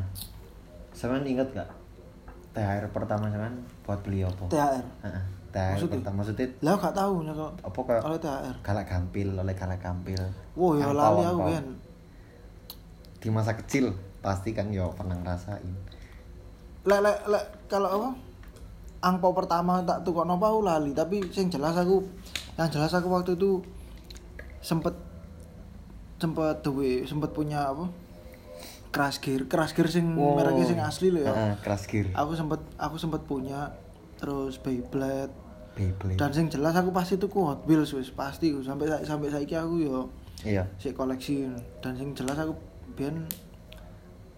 sampean 0.95 1.27
ingat 1.27 1.51
gak 1.51 1.69
THR 2.55 2.87
pertama 2.95 3.27
sampean 3.29 3.67
buat 3.83 3.99
beli 4.07 4.23
apa? 4.23 4.47
THR. 4.47 4.85
THR 5.53 5.77
Maksudnya? 5.77 5.95
pertama 5.95 6.17
maksudnya 6.19 6.47
lah 6.59 6.75
gak 6.75 6.95
tahu 6.95 7.15
nya 7.21 7.33
kok 7.33 7.53
apa 7.61 7.79
kayak 7.85 8.03
oleh 8.03 8.19
THR 8.19 8.57
galak 8.61 8.87
gampil, 8.87 9.29
oleh 9.35 9.55
galak 9.55 9.79
gampil. 9.79 10.21
wow 10.55 10.73
ya 10.75 10.87
lali 10.91 11.23
aku 11.23 11.41
kan 11.47 11.67
Di 13.19 13.29
masa 13.29 13.53
kecil 13.55 13.93
pasti 14.19 14.51
kan 14.51 14.67
yo 14.69 14.91
pernah 14.91 15.15
ngerasain. 15.15 15.75
lek 16.83 17.01
lek 17.01 17.19
lek 17.27 17.45
kalau 17.67 17.89
apa 17.93 18.09
angpau 19.01 19.31
pertama 19.31 19.79
tak 19.81 20.03
tukok 20.03 20.25
nopo 20.25 20.43
aku 20.43 20.61
lali 20.63 20.91
tapi 20.91 21.21
yang 21.29 21.47
jelas 21.49 21.75
aku 21.75 22.03
yang 22.53 22.67
jelas 22.67 22.91
aku 22.91 23.07
waktu 23.09 23.35
itu 23.35 23.63
sempet 24.59 24.95
sempet 26.17 26.59
duwe 26.61 27.03
sempet 27.03 27.31
punya 27.31 27.67
apa 27.69 27.91
crash 28.89 29.19
gear 29.19 29.43
crash 29.45 29.73
gear 29.73 29.87
sing 29.87 30.07
Wow. 30.13 30.37
mereknya 30.37 30.65
sing 30.65 30.79
asli 30.79 31.09
loh 31.09 31.19
ya 31.21 31.31
Heeh, 31.31 31.55
keras 31.59 31.85
gear. 31.85 32.11
aku 32.13 32.33
sempet 32.33 32.61
aku 32.77 32.95
sempet 32.97 33.23
punya 33.23 33.75
terus 34.15 34.55
Beyblade 34.57 35.35
Beyblade. 35.73 36.17
dan 36.17 36.31
sing 36.31 36.47
jelas 36.47 36.73
aku 36.73 36.91
pasti 36.91 37.17
tuku 37.17 37.39
Hot 37.39 37.65
Wheels 37.65 37.93
wis 37.93 38.11
pasti 38.11 38.53
sampai 38.55 38.87
sa- 38.87 39.03
sampai 39.03 39.29
saiki 39.29 39.55
aku 39.55 39.77
yo 39.81 39.99
Iya. 40.43 40.67
si 40.75 40.91
koleksi 40.91 41.47
dan 41.79 41.95
sing 41.95 42.13
jelas 42.13 42.35
aku 42.37 42.53
biyen 42.93 43.25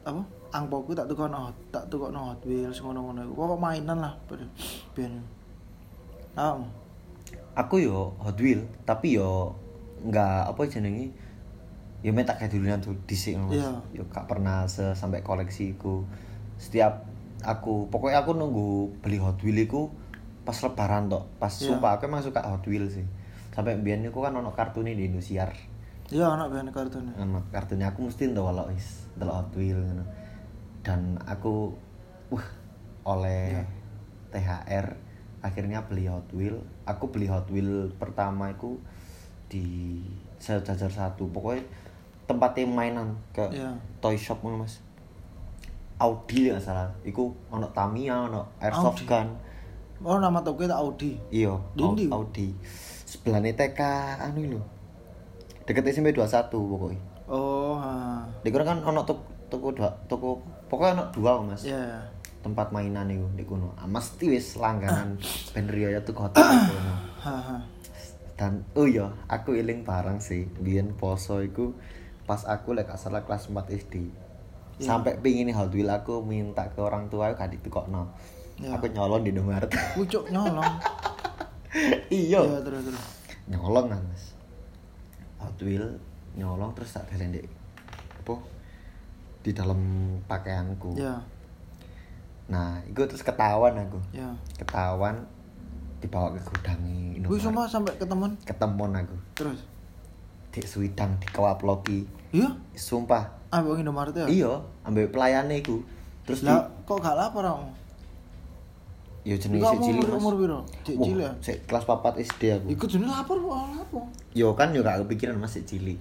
apa 0.03 0.21
angpoku 0.51 0.93
tak 0.93 1.09
tukokno 1.09 1.49
hot 1.49 1.57
tak 1.71 1.89
tukokno 1.89 2.31
Hot 2.31 2.43
Wheels 2.45 2.77
ngono-ngono 2.79 3.25
iku 3.25 3.35
pokok 3.35 3.59
mainan 3.59 3.99
lah 3.99 4.15
biyen 4.93 5.19
ah 6.35 6.61
Aku 7.55 7.79
yo 7.79 8.11
Hot 8.19 8.35
Wheel, 8.37 8.67
tapi 8.83 9.15
yo 9.15 9.55
nggak 10.03 10.51
apa 10.51 10.61
jenenge 10.67 11.15
yo 12.03 12.11
metak 12.11 12.37
kayak 12.37 12.51
dulunya 12.51 12.77
tuh 12.77 12.99
dhisik 13.07 13.39
Mas. 13.39 13.55
Iya. 13.57 13.71
Yo 13.95 14.03
gak 14.07 14.27
pernah 14.27 14.67
se 14.67 14.91
sampai 14.93 15.23
koleksiku. 15.23 16.03
Setiap 16.59 17.07
aku 17.41 17.87
pokoknya 17.89 18.21
aku 18.21 18.35
nunggu 18.35 18.69
beli 19.01 19.17
Hot 19.17 19.39
Wheel 19.41 19.65
iku 19.65 19.87
pas 20.45 20.55
lebaran 20.55 21.09
tok. 21.09 21.25
Pas 21.37 21.49
Iya. 21.51 21.73
sumpah 21.73 21.97
aku 21.97 22.07
emang 22.07 22.21
suka 22.21 22.41
Hot 22.41 22.65
Wheel 22.65 22.87
sih. 22.87 23.05
Sampai 23.51 23.77
biyen 23.77 24.01
niku 24.01 24.21
kan 24.21 24.33
ono 24.33 24.51
kartune 24.51 24.93
di 24.93 25.05
Indosiar. 25.05 25.53
iya 26.13 26.29
anak 26.29 26.53
biyen 26.53 26.69
kartun 26.69 27.17
Ono 27.17 27.41
kartunnya 27.49 27.89
aku 27.89 28.05
mesti 28.05 28.29
ndelok 28.29 28.45
walau 28.45 28.69
wis 28.69 29.09
ndelok 29.15 29.35
Hot 29.35 29.51
Wheel 29.55 29.81
ngono. 29.81 30.05
Dan 30.81 31.17
aku 31.19 31.73
wah 32.29 32.47
oleh 33.07 33.57
Iya. 33.57 33.65
THR 34.31 34.87
akhirnya 35.41 35.81
beli 35.83 36.05
Hot 36.07 36.29
Wheel. 36.31 36.61
Aku 36.85 37.09
beli 37.09 37.25
Hot 37.27 37.49
Wheel 37.49 37.89
pertama 37.95 38.49
itu 38.49 38.77
di 39.47 40.01
sejajar 40.37 40.91
satu. 40.91 41.25
Pokoknya 41.27 41.65
tempatnya 42.25 42.65
mainan 42.67 43.17
ke 43.31 43.49
Iya. 43.51 43.73
toy 44.01 44.17
shop 44.17 44.45
Mas. 44.45 44.85
Audi 45.97 46.51
ya 46.51 46.59
salah. 46.59 46.91
Iku 47.01 47.31
ono 47.49 47.65
Tamiya, 47.71 48.27
ono 48.27 48.45
Airsoft 48.59 49.01
Audi. 49.01 49.09
gun. 49.09 49.29
Oh 50.01 50.19
nama 50.19 50.41
toko 50.41 50.65
tak 50.65 50.75
Audi 50.75 51.15
Iya, 51.31 51.55
Di 51.73 51.83
Au- 51.83 51.93
ndi? 51.93 52.07
Audi. 52.09 52.49
Sebelahnya 53.05 53.55
TK 53.55 53.81
anu 54.21 54.41
lho. 54.51 54.63
Deket 55.65 55.87
SMP 55.89 56.11
21 56.11 56.51
pokoknya. 56.51 57.01
oh 57.25 57.79
ha 57.79 58.27
Di 58.43 58.49
kono 58.49 58.65
kan 58.65 58.79
ono 58.81 59.01
toko 59.03 59.23
toko 59.47 59.71
dua 59.71 59.89
toko 60.07 60.43
pokoknya 60.67 60.93
ono 60.93 61.05
dua 61.11 61.33
Mas. 61.41 61.63
ya 61.63 62.03
Tempat 62.41 62.69
mainan 62.69 63.09
iku 63.09 63.25
di 63.33 63.45
kono. 63.45 63.73
Ah, 63.75 63.87
mesti 63.87 64.29
wis 64.29 64.57
langganan 64.57 65.17
ben 65.53 65.65
Rio 65.65 65.89
ya 65.89 66.01
tuh 66.01 66.13
di 66.13 66.43
kono. 66.43 66.95
ha 67.23 67.57
Dan 68.35 68.67
oh 68.75 68.85
iya, 68.85 69.09
aku 69.25 69.55
eling 69.55 69.87
bareng 69.87 70.19
sih. 70.19 70.45
Biyen 70.59 70.93
poso 70.93 71.39
iku 71.41 71.73
pas 72.25 72.43
aku 72.45 72.75
lek 72.75 72.91
gak 72.91 72.99
salah 72.99 73.23
kelas 73.23 73.49
4 73.49 73.71
SD. 73.71 73.95
Iya. 74.03 74.11
Sampai 74.83 75.17
pingin 75.23 75.55
Hot 75.55 75.71
Wheel 75.71 75.87
aku 75.89 76.19
minta 76.21 76.67
ke 76.67 76.83
orang 76.83 77.07
tua 77.07 77.31
aku 77.31 77.39
gak 77.39 77.55
ditukokno. 77.55 78.11
Iya. 78.59 78.79
Aku 78.79 78.87
nyolong 78.91 79.23
di 79.27 79.31
Indomaret. 79.35 79.71
Pucuk 79.99 80.31
nyolong. 80.31 80.75
Iya. 82.07 82.39
iya 82.39 82.59
terus 82.63 82.87
terus. 82.87 83.05
Nyolong 83.51 83.87
kan 83.91 84.01
mas. 84.07 84.25
Hot 85.43 85.59
Wheel 85.59 85.99
nyolong 86.39 86.71
terus 86.75 86.95
tak 86.95 87.11
kalian 87.11 87.35
dek 87.35 87.47
apa? 88.23 88.35
Di 89.43 89.51
dalam 89.51 89.81
pakaianku. 90.27 90.95
Ya 90.99 91.19
nah 92.45 92.77
itu 92.85 93.01
terus 93.09 93.25
ketahuan 93.25 93.75
aku. 93.75 93.99
Ya 94.15 94.31
ketahuan 94.61 95.25
dibawa 95.99 96.37
ke 96.37 96.41
gudangnya 96.45 97.17
gue 97.17 97.17
Indomaret. 97.25 97.43
Semua 97.43 97.65
sampai 97.67 97.93
ketemuan? 97.97 98.33
Ketemuan 98.45 98.93
aku. 99.01 99.17
Terus? 99.35 99.61
Di 100.55 100.61
Swidang 100.63 101.19
di 101.19 101.27
Kawaploki 101.27 102.07
iya? 102.31 102.55
Sumpah. 102.77 103.35
Ah 103.51 103.65
bang 103.65 103.83
Indomaret 103.83 104.15
ya? 104.15 104.27
Iya 104.31 104.53
ambil 104.87 105.11
pelayannya 105.11 105.59
iku. 105.59 105.83
Terus 106.29 106.45
di 106.45 106.49
lah 106.49 106.69
kok 106.85 107.03
gak 107.03 107.17
lapar 107.17 107.45
kamu 107.49 107.84
ya 109.25 109.35
jenis 109.35 109.57
Iku 109.57 109.65
si 109.65 109.75
kamu 109.75 109.85
cilik 109.87 110.07
umur 110.15 110.35
piro 110.37 110.59
cek 110.83 110.97
cilik 110.99 111.25
ya 111.25 111.33
sik 111.41 111.57
kelas 111.65 111.85
papat 111.85 112.21
SD 112.21 112.43
aku 112.53 112.67
ikut 112.71 112.89
jenis 112.89 113.09
lapar 113.09 113.37
kok 113.37 113.57
apa 113.57 114.01
Yo 114.33 114.53
kan 114.53 114.69
yo 114.71 114.81
gak 114.81 115.01
kepikiran 115.01 115.35
Mas 115.35 115.53
sik 115.53 115.65
cilik. 115.65 115.97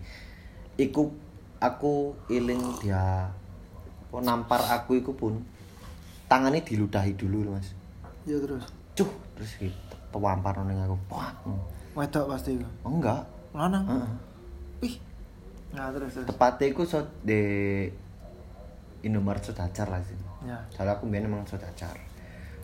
Iku 0.76 1.14
aku 1.58 2.18
iling 2.28 2.60
dia 2.78 3.30
apa 4.04 4.18
nampar 4.20 4.60
aku 4.68 4.94
iku 4.96 5.14
pun 5.14 5.40
tangannya 6.26 6.60
diludahi 6.60 7.14
dulu 7.14 7.48
Mas. 7.50 7.72
ya 8.24 8.38
terus 8.38 8.66
Cuh, 8.94 9.10
terus 9.34 9.52
gitu 9.56 9.76
pewampar 10.10 10.58
ning 10.62 10.78
aku. 10.78 10.98
Wah. 11.10 11.32
wedok 11.94 12.28
pasti 12.28 12.54
iku 12.54 12.66
Oh, 12.82 12.92
enggak. 12.92 13.22
lanang 13.52 13.86
Heeh. 13.86 14.10
wih 14.82 14.96
nah 15.72 15.90
terus 15.90 16.12
terus 16.12 16.26
Tepatnya 16.28 16.66
iku 16.68 16.84
so 16.84 17.00
de 17.22 17.42
Indomaret 19.02 19.42
Sedacar 19.42 19.88
lah 19.88 20.02
sih 20.02 20.18
Ya. 20.44 20.60
soalnya 20.70 20.98
aku 20.98 21.06
biasanya 21.06 21.30
emang 21.30 21.46
Sedacar 21.46 21.96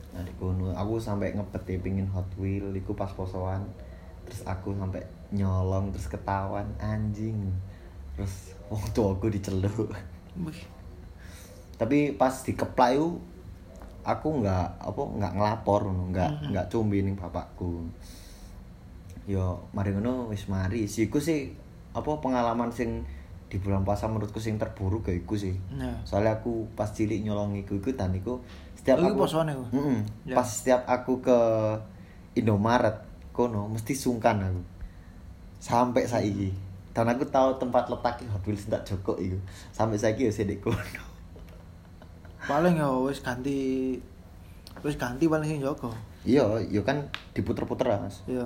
nah 0.10 0.26
di 0.26 0.34
kono 0.42 0.74
aku 0.74 0.98
sampai 0.98 1.38
ngepet 1.38 1.64
ya 1.70 1.78
pingin 1.86 2.10
Hot 2.10 2.26
Wheel 2.42 2.74
iku 2.74 2.98
pas 2.98 3.14
posoan. 3.14 3.62
Terus 4.26 4.42
aku 4.46 4.74
sampai 4.78 5.02
nyolong 5.34 5.94
terus 5.94 6.10
ketahuan 6.10 6.66
anjing. 6.82 7.54
Terus 8.18 8.54
tua 8.94 9.14
aku 9.14 9.30
diceluk. 9.30 9.94
Tapi 11.80 12.14
pas 12.14 12.34
dikeplak 12.44 12.98
itu 12.98 13.18
aku 14.04 14.28
nggak 14.42 14.68
apa 14.82 15.02
nggak 15.02 15.34
ngelapor 15.38 15.82
nggak 16.12 16.32
nggak 16.52 16.66
cumbi 16.70 17.06
ning 17.06 17.16
bapakku. 17.16 17.86
Yo 19.30 19.62
mari 19.74 19.94
ngono 19.94 20.30
wis 20.30 20.50
mari. 20.50 20.90
Siku 20.90 21.22
sih 21.22 21.54
apa 21.94 22.22
pengalaman 22.22 22.70
sing 22.74 23.06
di 23.50 23.58
bulan 23.58 23.82
puasa 23.82 24.06
menurutku 24.06 24.38
sing 24.38 24.56
terburuk 24.56 25.06
ya 25.06 25.16
iku 25.16 25.34
sih 25.34 25.58
Ya. 25.74 25.90
soalnya 26.04 26.38
aku 26.38 26.70
pas 26.74 26.88
cilik 26.88 27.18
nyolong 27.20 27.58
iku 27.58 27.76
iku 27.76 27.90
dan 27.92 28.14
iku 28.14 28.38
setiap 28.74 28.98
Oh, 28.98 29.04
iku 29.04 29.10
aku 29.12 29.20
posoan 29.20 29.50
iku? 29.50 29.66
Mm-mm. 29.74 30.00
Ya. 30.24 30.34
pas 30.34 30.46
setiap 30.46 30.86
aku 30.86 31.18
ke 31.20 31.38
Indomaret 32.36 33.02
kono 33.30 33.66
mesti 33.66 33.92
sungkan 33.92 34.38
aku 34.40 34.62
sampai 35.58 36.06
saiki 36.06 36.54
dan 36.90 37.06
aku 37.06 37.26
tahu 37.26 37.58
tempat 37.58 37.88
letak 37.88 38.22
Hot 38.28 38.44
Wheels 38.44 38.66
tak 38.66 38.86
Joko 38.86 39.18
itu 39.18 39.36
sampai 39.70 39.98
saiki 39.98 40.26
ya 40.26 40.32
sedek 40.32 40.62
kono 40.62 40.78
Paling 42.42 42.78
ya 42.78 42.90
wis 43.00 43.20
ganti 43.20 43.94
wis 44.80 44.96
ganti 44.96 45.26
paling 45.26 45.46
sing 45.48 45.60
Joko. 45.60 45.90
iya 46.22 46.46
yo 46.64 46.82
kan 46.82 47.02
diputer-puter 47.32 47.90
mas 47.96 48.22
Iya. 48.26 48.46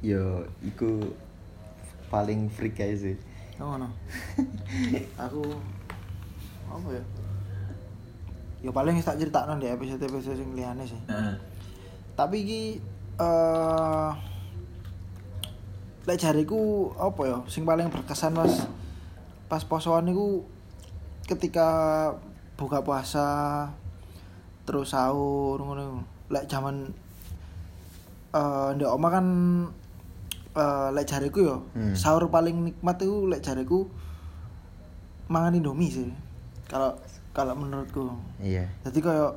yo 0.00 0.22
iku 0.62 1.10
paling 2.08 2.48
freak 2.48 2.80
aja 2.80 2.96
sih 2.96 3.16
Oh, 3.58 3.74
ngono. 3.74 3.90
aku 5.26 5.42
apa 6.70 6.88
ya? 6.94 7.04
Ya 8.62 8.70
paling 8.70 9.02
tak 9.02 9.18
critakno 9.18 9.58
di 9.58 9.66
episode-episode 9.66 10.38
sing 10.38 10.54
liyane 10.54 10.86
sih. 10.86 11.00
Tapi 12.14 12.36
iki 12.46 12.62
eh 13.18 14.10
lek 16.06 16.22
jariku 16.22 16.94
apa 16.94 17.22
ya 17.26 17.38
sing 17.50 17.66
paling 17.66 17.90
berkesan 17.90 18.38
pas 18.38 18.70
pas 19.50 19.62
posoan 19.66 20.06
niku 20.06 20.46
ketika 21.26 21.68
buka 22.54 22.80
puasa 22.80 23.68
terus 24.64 24.94
sahur 24.94 25.58
ngono 25.58 26.06
lek 26.30 26.46
zaman 26.46 26.94
eh 28.32 28.68
ndek 28.78 28.88
oma 28.88 29.08
kan 29.10 29.26
eh 30.58 30.88
lek 30.90 31.06
jariku 31.06 31.38
ya 31.46 31.56
Hmm. 31.78 31.94
sahur 31.94 32.26
paling 32.28 32.66
nikmat 32.66 32.98
itu 32.98 33.30
lek 33.30 33.40
jariku 33.46 33.86
mangan 35.30 35.54
indomie 35.54 35.92
sih 35.92 36.10
kalau 36.66 36.98
kalau 37.30 37.54
menurutku 37.54 38.10
iya 38.42 38.66
jadi 38.82 38.98
kayak 38.98 39.32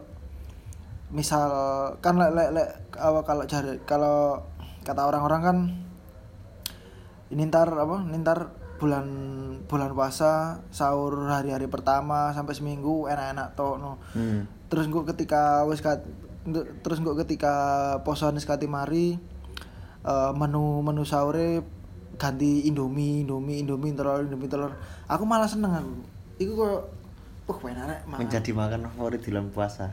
misal 1.12 1.50
kan 2.02 2.18
lek 2.18 2.32
lek 2.34 2.50
lek 2.56 2.70
kalau 2.98 3.44
cari 3.46 3.78
kalau 3.86 4.42
kata 4.82 5.02
orang-orang 5.06 5.42
kan 5.44 5.58
ini 7.32 7.48
ntar 7.48 7.70
apa 7.76 8.04
ini 8.08 8.18
ntar 8.24 8.40
bulan 8.82 9.06
bulan 9.70 9.94
puasa 9.94 10.66
sahur 10.74 11.30
hari-hari 11.30 11.70
pertama 11.70 12.34
sampai 12.34 12.58
seminggu 12.58 13.06
enak-enak 13.06 13.54
toh 13.54 13.78
no 13.78 14.02
hmm. 14.18 14.68
terus 14.74 14.90
gue 14.90 15.04
ketika 15.14 15.62
wis 15.70 15.86
terus 16.82 16.98
gue 16.98 17.14
ketika 17.22 17.54
posoan 18.02 18.34
wis 18.34 18.50
kati 18.50 18.66
mari 18.66 19.22
eh, 20.06 20.32
menu 20.34 20.82
menu 20.82 21.04
sahur 21.06 21.36
ganti 22.22 22.70
indomie 22.70 23.26
indomie 23.26 23.66
indomie 23.66 23.98
telur 23.98 24.22
indomie 24.22 24.50
telur. 24.50 24.74
Aku 25.10 25.26
malah 25.26 25.50
seneng 25.50 25.74
aku. 25.74 25.94
Itu 26.38 26.54
kok 26.54 26.82
wah 27.50 27.72
enak 27.74 28.08
mangan. 28.08 28.20
menjadi 28.24 28.52
makan 28.56 28.80
favorit 28.96 29.22
bulan 29.26 29.46
puasa. 29.52 29.92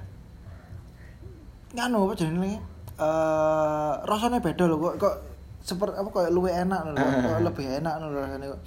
Nganu 1.74 2.08
apa 2.08 2.14
jenenge? 2.14 2.60
Eh 3.00 3.92
rasanya 4.06 4.38
beda 4.44 4.64
loh 4.68 4.78
kok 4.78 4.94
kok 5.00 5.14
seperti 5.64 5.96
apa 5.98 6.08
kok 6.08 6.30
luwih 6.30 6.54
enak 6.54 6.80
loh 6.86 6.94
kok 6.94 7.40
lebih 7.48 7.66
enak 7.82 7.94
loh 7.98 8.10
rasanya 8.14 8.46
kok. 8.52 8.60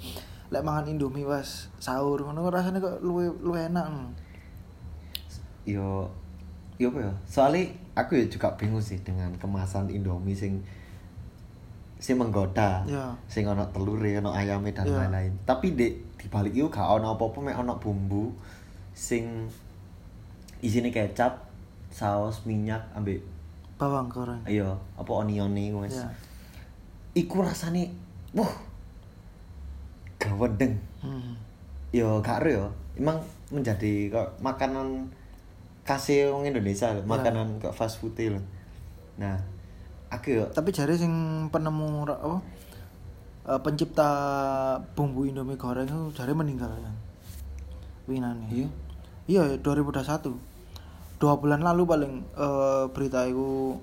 Lek 0.52 0.62
mangan 0.66 0.84
indomie 0.90 1.24
pas 1.24 1.70
sahur 1.80 2.20
ngono 2.20 2.44
kok 2.44 2.54
rasanya 2.58 2.78
kok 2.82 3.00
luwih 3.00 3.30
luwih 3.40 3.70
enak 3.70 3.86
loh. 3.88 4.10
yo 5.62 6.10
yo 6.82 6.90
apa 6.90 6.98
ya? 6.98 7.12
Soalnya 7.24 7.70
aku 7.94 8.18
ya 8.18 8.26
juga 8.26 8.50
bingung 8.58 8.82
sih 8.82 8.98
dengan 9.00 9.30
kemasan 9.38 9.86
Indomie 9.92 10.34
sing 10.34 10.64
sing 12.02 12.18
menggoda 12.18 12.82
Ya. 12.82 13.14
sing 13.30 13.46
ono 13.46 13.62
telur 13.70 14.02
ono 14.02 14.34
ayamnya 14.34 14.82
dan 14.82 14.90
Ya. 14.90 15.06
lain-lain. 15.06 15.32
Tapi 15.46 15.78
di 15.78 15.94
di 16.18 16.26
balik 16.26 16.50
itu 16.50 16.66
gak 16.66 16.98
ono 16.98 17.14
apa-apa 17.14 17.38
mek 17.38 17.56
ono 17.62 17.78
bumbu 17.78 18.34
sing 18.90 19.46
isine 20.58 20.90
kecap 20.90 21.46
saus 21.94 22.42
minyak 22.42 22.82
ambek 22.98 23.22
bawang 23.78 24.10
goreng. 24.10 24.42
Ayo 24.42 24.82
apa 24.98 25.10
onione 25.14 25.70
wes. 25.78 26.02
Ya. 26.02 26.10
Iku 27.14 27.46
rasane 27.46 27.94
wah 28.34 28.50
gawedeng 30.22 30.74
hmm. 31.02 31.34
yo 31.90 32.22
gak 32.22 32.46
ero 32.46 32.50
yo 32.50 32.66
emang 32.94 33.18
menjadi 33.50 34.08
kok 34.08 34.28
makanan 34.38 35.10
khas 35.82 36.14
wong 36.30 36.46
Indonesia 36.46 36.94
lho, 36.94 37.02
makanan 37.02 37.58
kok 37.58 37.74
fast 37.74 37.98
food 37.98 38.14
lho 38.14 38.38
nah 39.18 39.34
aku 40.12 40.28
yo 40.36 40.44
tapi 40.52 40.68
jari 40.68 40.92
sing 40.92 41.12
penemu 41.48 42.04
eh, 42.12 43.60
pencipta 43.64 44.10
bumbu 44.92 45.24
indomie 45.24 45.56
goreng 45.56 45.88
itu 45.88 46.12
jari 46.12 46.36
meninggal 46.36 46.70
ya 46.76 46.92
winane. 48.06 48.46
Iya. 48.50 48.68
Iya 49.30 49.42
2021 49.62 50.34
dua 51.22 51.38
bulan 51.38 51.62
lalu 51.62 51.82
paling 51.86 52.12
eh, 52.36 52.84
berita 52.92 53.24
itu 53.24 53.78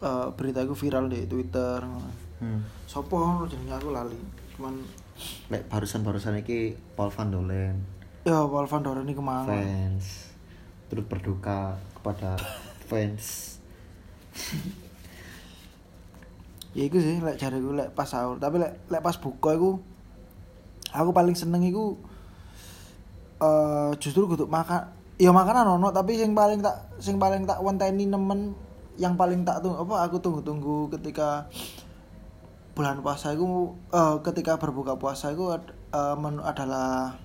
eh, 0.00 0.28
berita 0.32 0.64
itu 0.64 0.74
viral 0.78 1.10
di 1.10 1.26
twitter 1.28 1.84
hmm. 2.40 2.88
sopo 2.88 3.44
jenenge? 3.50 3.76
Aku 3.76 3.90
lali. 3.92 4.18
Cuman 4.56 4.74
lek 5.50 5.66
barusan-barusan 5.66 6.40
iki 6.40 6.78
Paul 6.94 7.10
Van 7.10 7.28
Dolen. 7.28 7.76
Ya 8.22 8.38
Paul 8.46 8.70
Van 8.70 8.82
Doren 8.82 9.06
ini 9.06 9.14
ke 9.14 9.22
mana 9.22 9.50
fans. 9.50 10.32
Turut 10.88 11.06
berduka 11.10 11.76
kepada 11.98 12.38
fans 12.88 13.58
ya 16.76 16.82
itu 16.84 16.98
sih 17.00 17.20
lek 17.20 17.40
jari 17.40 17.60
gue 17.60 17.74
lek 17.76 17.88
pas 17.96 18.08
sahur. 18.08 18.36
Tapi 18.36 18.60
lek 18.60 18.72
lek 18.88 19.02
pas 19.04 19.16
buka 19.16 19.56
aku 20.88 21.10
paling 21.12 21.36
seneng 21.36 21.62
itu 21.64 21.96
eh 23.38 23.90
justru 24.02 24.26
kudu 24.26 24.48
makan. 24.48 24.96
Ya 25.18 25.34
makanan 25.34 25.82
ono 25.82 25.90
tapi 25.90 26.14
sing 26.14 26.30
paling 26.34 26.62
tak 26.62 26.94
sing 27.02 27.18
paling 27.18 27.42
tak 27.42 27.58
wenteni 27.58 28.06
nemen 28.06 28.54
yang 28.98 29.18
paling 29.18 29.42
tak 29.42 29.62
tunggu 29.62 29.82
apa 29.82 30.06
aku 30.06 30.22
tunggu-tunggu 30.22 30.90
ketika 30.94 31.50
bulan 32.78 33.02
puasa 33.02 33.34
itu 33.34 33.74
eh, 33.90 34.16
ketika 34.22 34.58
berbuka 34.62 34.94
puasa 34.94 35.34
itu 35.34 35.50
ad- 35.50 35.74
eh, 35.90 36.14
menu 36.14 36.42
adalah 36.46 37.18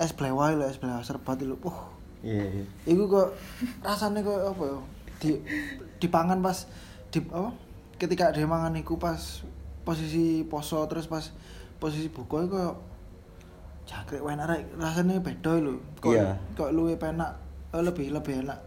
es 0.00 0.16
blewai 0.16 0.56
lho 0.56 0.64
es 0.64 0.80
blewai 0.80 1.04
serbat 1.04 1.40
itu 1.44 1.56
uh. 1.60 1.80
Iya 2.24 2.44
iya. 2.48 2.64
Iku 2.88 3.04
kok 3.04 3.36
rasanya 3.84 4.24
kok 4.24 4.56
apa 4.56 4.62
ya? 4.64 4.76
Di 5.20 5.30
dipangan 6.00 6.40
pas 6.40 6.64
di 7.12 7.20
apa? 7.20 7.52
Ketika 7.94 8.30
dia 8.30 8.44
mangan 8.44 8.74
iku 8.74 8.96
pas 8.96 9.42
posisi 9.84 10.42
poso 10.44 10.82
terus 10.86 11.06
pas 11.06 11.22
posisi 11.76 12.08
buka 12.08 12.42
iku 12.42 12.56
kok 12.56 12.76
jangkrik 13.84 14.24
enak 14.24 14.46
rek 14.48 14.62
rasanya 14.76 15.20
beda 15.20 15.52
lho. 15.56 15.74
Kok 16.00 16.12
Iya. 16.12 16.34
kok 16.54 16.70
luwih 16.72 16.96
penak 16.96 17.36
eh, 17.70 17.80
lebih 17.80 18.10
lebih 18.10 18.42
enak. 18.42 18.58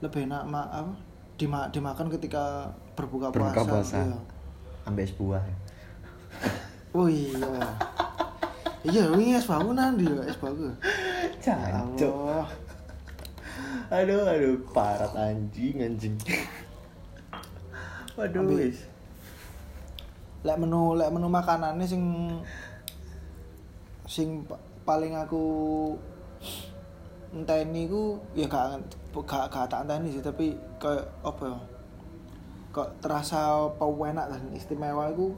Lebih 0.00 0.26
enak 0.26 0.42
ma, 0.44 0.62
apa? 0.66 0.92
Dima, 1.34 1.66
dimakan 1.68 2.06
ketika 2.10 2.70
berbuka, 2.94 3.30
berbuka 3.30 3.62
puasa. 3.64 3.70
puasa 3.72 3.98
Iya. 4.04 4.18
ambek 4.84 5.04
es 5.04 5.14
buah 5.14 5.42
Oh 6.94 7.08
iya. 7.10 7.58
iya, 8.84 9.04
ini 9.16 9.34
es 9.34 9.48
bangunan 9.48 9.96
dia, 9.96 10.14
es 10.22 10.36
bagus. 10.38 10.70
Ya 11.42 11.56
Jancuk. 11.58 12.12
Allah. 12.12 12.46
aduh 13.90 14.24
aduh 14.24 14.56
parat 14.72 15.12
anjing 15.14 15.76
anjing 15.78 16.14
waduh 18.14 18.42
wis. 18.46 18.86
Lek 20.44 20.56
menu 20.60 20.94
lek 20.94 21.10
menu 21.10 21.26
makanannya 21.26 21.86
sing 21.88 22.02
sing 24.04 24.44
pa- 24.44 24.60
paling 24.84 25.16
aku 25.16 25.44
enteni 27.34 27.90
ku 27.90 28.20
ya 28.36 28.46
gak 28.46 28.78
gak 29.26 29.50
gak 29.50 29.66
tak 29.66 29.82
enteni 29.88 30.14
sih 30.14 30.22
tapi 30.22 30.54
kayak 30.78 31.08
apa 31.24 31.42
ya? 31.50 31.58
Kok 32.74 32.88
terasa 33.02 33.70
pewenak 33.78 34.30
dan 34.30 34.42
istimewa 34.54 35.10
itu 35.10 35.34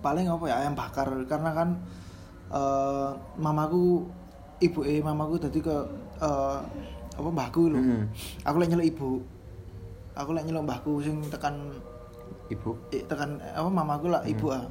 paling 0.00 0.28
apa 0.30 0.44
ya 0.46 0.62
ayam 0.64 0.78
bakar. 0.78 1.08
Karena 1.26 1.50
kan 1.52 1.68
eh 2.46 3.10
mamaku 3.36 4.06
ibu 4.62 4.80
eh 4.86 5.02
mamaku 5.02 5.36
tadi 5.42 5.58
ke 5.60 5.76
eh, 6.22 6.58
apa 7.16 7.28
mbahku 7.32 7.72
lho. 7.72 7.80
Hmm. 7.80 8.04
aku 8.44 8.56
lek 8.60 8.68
nyeluk 8.70 8.88
ibu 8.92 9.10
aku 10.16 10.32
lek 10.32 10.44
nyeluk 10.48 10.64
mbahku 10.64 11.04
sing 11.04 11.20
tekan 11.28 11.76
ibu 12.48 12.72
eh, 12.90 13.04
tekan 13.04 13.36
apa 13.42 13.68
mamaku 13.68 14.08
lah 14.08 14.24
ibu 14.24 14.48
ah 14.50 14.64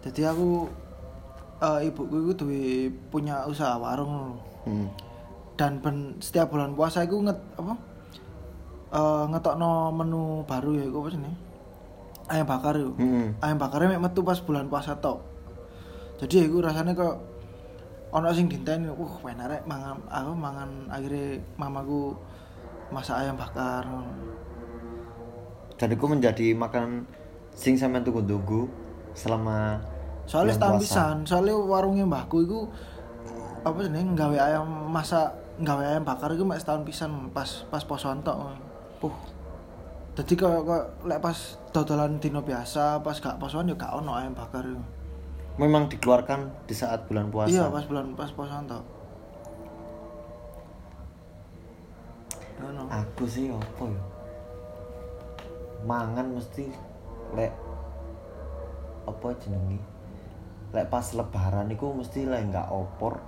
jadi 0.00 0.32
aku 0.32 0.66
eh, 1.60 1.80
ibuku 1.92 2.16
itu 2.24 2.32
duwe 2.38 2.62
punya 3.12 3.44
usaha 3.44 3.76
warung. 3.76 4.40
Hmm. 4.68 4.88
dan 5.58 5.80
ben 5.82 6.14
setiap 6.22 6.52
bulan 6.54 6.76
puasa 6.76 7.02
iku 7.02 7.24
nget 7.24 7.38
apa 7.58 7.72
eh 8.94 9.24
ngetokno 9.32 9.90
menu 9.90 10.44
baru 10.46 10.70
ya 10.76 10.84
iku 10.86 10.96
apa 11.02 11.08
sih 11.12 11.20
ayam 12.28 12.46
bakar 12.46 12.74
yuk 12.76 12.94
Hmm. 13.00 13.32
ayam 13.40 13.56
bakarnya 13.56 13.96
mek 13.96 14.02
metu 14.06 14.20
pas 14.22 14.38
bulan 14.44 14.68
puasa 14.68 14.94
tok 15.00 15.18
jadi 16.20 16.34
ya 16.34 16.44
iku 16.52 16.60
rasanya 16.62 16.92
kok 16.92 17.16
ono 18.12 18.28
sing 18.32 18.46
dinteni 18.48 18.88
uh 18.92 19.14
enak 19.24 19.46
rek 19.50 19.62
mangan 19.64 19.98
aku 20.08 20.32
mangan 20.36 20.70
akhirnya 20.92 21.40
mamaku 21.56 22.12
masak 22.94 23.24
ayam 23.24 23.36
bakar 23.36 23.84
Dan 25.78 25.94
itu 25.94 26.04
menjadi 26.10 26.46
makanan 26.58 27.06
sing 27.54 27.78
sampean 27.78 28.02
tunggu-tunggu 28.02 28.66
selama 29.14 29.78
soalnya 30.28 30.78
pisan 30.78 31.24
soalnya 31.24 31.54
warungnya 31.56 32.04
mbahku 32.04 32.44
iku 32.44 32.60
apa 33.64 33.78
sih 33.82 33.90
nggawe 33.90 34.36
ayam 34.36 34.66
masak 34.90 35.32
nggawe 35.58 35.82
ayam 35.82 36.04
bakar 36.06 36.30
iku 36.30 36.44
mek 36.46 36.60
setahun 36.62 36.86
pisan 36.86 37.10
pas 37.34 37.66
pas 37.70 37.82
posoan 37.82 38.20
tok 38.22 38.38
Puh, 38.98 39.14
Jadi 40.18 40.34
kok 40.34 40.66
kok 40.66 41.06
lek 41.06 41.22
pas 41.22 41.38
dodolan 41.70 42.18
dino 42.18 42.42
biasa, 42.42 42.98
pas 43.06 43.14
gak 43.14 43.38
posoan 43.38 43.70
ya 43.70 43.78
gak 43.78 43.94
ono 43.94 44.10
ayam 44.18 44.34
bakar 44.34 44.66
itu. 44.66 44.82
memang 45.58 45.86
dikeluarkan 45.86 46.66
di 46.66 46.74
saat 46.74 47.06
bulan 47.06 47.30
puasa. 47.30 47.50
Iya, 47.50 47.70
pas 47.70 47.86
bulan 47.86 48.14
pas 48.18 48.30
posoan 48.34 48.66
tok. 48.66 48.82
Aku 52.88 53.24
sih 53.24 53.48
apa 53.48 53.84
ya? 53.84 54.02
Mangan 55.82 56.26
mesti 56.34 56.66
lek 57.32 57.52
apa 59.04 59.26
jenenge? 59.38 59.78
Lek 60.70 60.86
pas 60.86 61.06
lebaran 61.12 61.70
iku 61.70 61.94
mesti 61.94 62.24
lek 62.24 62.50
nggak 62.50 62.68
opor 62.68 63.22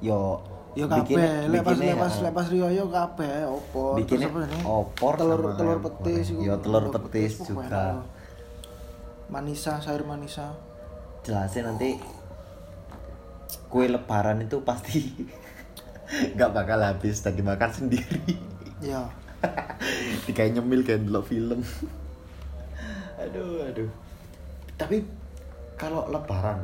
yo 0.00 0.40
Ya 0.76 0.84
bikin- 0.84 1.16
kabeh, 1.16 1.48
lek 1.48 1.62
pas 1.64 1.72
lek 1.72 1.96
pas 1.96 2.12
ah, 2.12 2.20
lek 2.20 2.32
pas 2.36 2.46
riyo 2.46 2.84
kabeh 2.86 3.48
opo. 3.48 3.96
bikinnya 3.96 4.28
Terus 4.28 4.44
apa 4.44 4.52
ini? 4.52 4.58
opor 4.62 5.12
telur 5.16 5.40
telur 5.56 5.78
petis. 5.80 6.26
Iya, 6.36 6.60
telur 6.60 6.84
petis 6.92 7.32
uh, 7.40 7.44
juga. 7.48 8.04
Manisa, 9.26 9.80
sayur 9.80 10.04
manisa. 10.04 10.52
jelasin 11.24 11.66
nanti 11.66 11.98
kue 13.66 13.88
lebaran 13.88 14.38
itu 14.38 14.62
pasti 14.62 15.10
nggak 16.36 16.50
bakal 16.52 16.78
habis 16.78 17.18
dan 17.18 17.34
dimakan 17.34 17.66
sendiri 17.66 18.36
Iya. 18.86 19.02
kayak 20.32 20.58
nyemil 20.58 20.80
kayak 20.84 21.06
ndelok 21.06 21.24
film 21.28 21.60
aduh 23.16 23.64
aduh 23.64 23.88
tapi 24.76 25.00
kalau 25.80 26.04
lebaran 26.12 26.60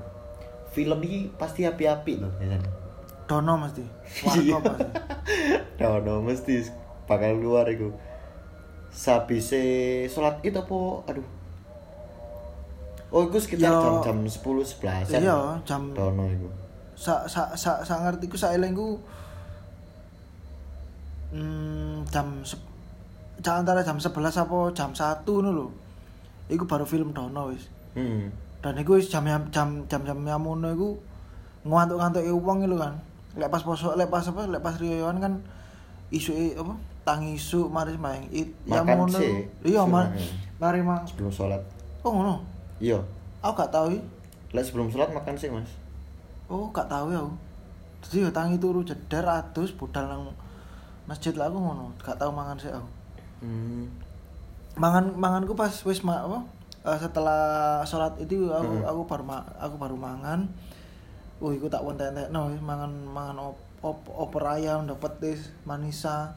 film 0.72 0.98
ini 1.05 1.33
pasti 1.37 1.64
api-api 1.64 2.20
loh 2.20 2.33
biasanya 2.40 2.81
Dono 3.22 3.55
mesti. 3.57 3.85
Iya. 4.37 4.59
Warga 4.61 4.77
pasti. 4.77 4.85
no 5.81 5.90
no 6.05 6.14
mesti 6.20 6.55
bakal 7.09 7.38
keluar 7.40 7.64
itu 7.70 7.88
sabise 8.92 9.62
sholat 10.12 10.37
itu 10.44 10.59
apa 10.59 10.77
aduh 11.09 11.27
oh 13.09 13.22
itu 13.29 13.38
sekitar 13.40 13.72
Yo. 13.72 14.05
jam-jam 14.05 14.18
10 14.29 14.37
11 15.09 15.16
Iya, 15.16 15.38
jam 15.64 15.83
dono 15.96 16.29
itu 16.29 16.48
sa 16.92 17.25
sa 17.25 17.57
sa, 17.57 17.81
sa 17.81 18.05
ngerti 18.05 18.29
ku 18.29 18.37
sak 18.37 18.53
elengku 18.57 19.01
hmm, 21.33 22.05
jam 22.09 22.27
antara 23.42 23.83
jam 23.83 23.99
11 23.99 24.12
apa 24.38 24.57
jam 24.71 24.90
1 24.92 25.25
ngono 25.27 25.51
lho. 25.51 25.66
Iku 26.47 26.64
baru 26.68 26.85
film 26.85 27.11
Dono 27.11 27.51
wis. 27.51 27.66
hmm. 27.97 28.29
Dan 28.62 28.79
iku 28.79 28.95
wis 28.95 29.11
jam 29.11 29.25
jam 29.27 29.49
jam 29.51 29.68
jam 29.88 30.18
jam 30.23 30.40
ngono 30.40 30.68
iku 30.71 30.88
ngantuk-ngantuk 31.64 32.23
wong 32.38 32.68
lho 32.68 32.77
kan. 32.79 32.95
Lek 33.33 33.49
pas 33.49 33.64
poso, 33.64 33.97
lek 33.97 34.12
pas 34.12 34.29
apa, 34.29 34.45
lek 34.45 34.61
pas 34.61 34.77
riyoan 34.77 35.16
kan 35.18 35.40
isu 36.12 36.37
apa? 36.61 36.77
Tangi 37.03 37.35
isu 37.35 37.66
mari 37.66 37.97
main 37.99 38.29
it 38.31 38.53
ya 38.62 38.85
ngono. 38.85 39.09
Iya, 39.64 39.83
sih 39.83 39.90
mar, 39.90 40.07
main. 40.12 40.31
mari 40.62 40.81
mang. 40.85 41.03
sebelum 41.09 41.33
sholat 41.33 41.59
Oh 42.05 42.12
ngono. 42.14 42.45
iya 42.79 43.01
Aku 43.42 43.59
gak 43.59 43.73
tahu. 43.75 43.99
lek 44.53 44.62
sebelum 44.62 44.87
sholat 44.87 45.11
makan 45.11 45.35
sih 45.35 45.51
mas 45.51 45.66
Oh, 46.47 46.68
gak 46.71 46.87
tahu 46.87 47.11
ya 47.11 47.18
aku. 47.25 47.33
Jadi 48.05 48.16
ya 48.23 48.31
tangi 48.31 48.61
turu 48.61 48.85
jeder 48.85 49.25
adus 49.25 49.73
budal 49.73 50.05
nang 50.05 50.29
masjid 51.07 51.35
lah 51.35 51.51
aku 51.51 51.59
ngono. 51.59 51.91
Gak 52.01 52.17
tahu 52.19 52.31
mangan 52.31 52.57
sih 52.59 52.71
aku. 52.71 52.88
hmm. 53.43 53.85
Mangan 54.79 55.05
manganku 55.12 55.53
pas 55.53 55.73
wis 55.85 56.01
ma, 56.01 56.25
apa? 56.25 56.38
eh, 56.83 56.99
setelah 56.99 57.43
sholat 57.87 58.19
itu 58.19 58.51
aku 58.51 58.83
Hmm. 58.83 58.91
aku 58.91 59.01
baru 59.07 59.25
ma, 59.27 59.38
aku 59.59 59.75
baru 59.79 59.97
mangan. 59.99 60.49
Uh, 61.43 61.51
iku 61.51 61.67
tak 61.67 61.83
wonten 61.83 62.15
no 62.31 62.47
mangan 62.62 62.91
mangan 63.11 63.51
op, 63.51 63.59
op, 63.83 63.99
opor 64.07 64.47
ayam 64.47 64.87
dapat 64.87 65.11
petis 65.19 65.51
manisa. 65.67 66.31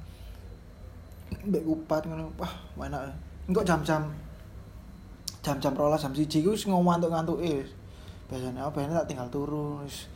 Mbek 1.46 1.62
kupat 1.62 2.10
ngono. 2.10 2.34
Wah, 2.42 2.54
enak. 2.90 3.14
Engko 3.46 3.62
jam-jam 3.62 4.10
jam-jam 5.46 5.78
rolas 5.78 6.02
jam 6.02 6.10
siji 6.10 6.42
ku 6.42 6.58
wis 6.58 6.66
ngantuk-ngantuk 6.66 7.38
wis. 7.38 7.70
Biasanya 8.26 8.66
apa 8.66 8.82
ini 8.82 8.98
tak 8.98 9.06
tinggal 9.06 9.30
turu 9.30 9.86
wis 9.86 10.10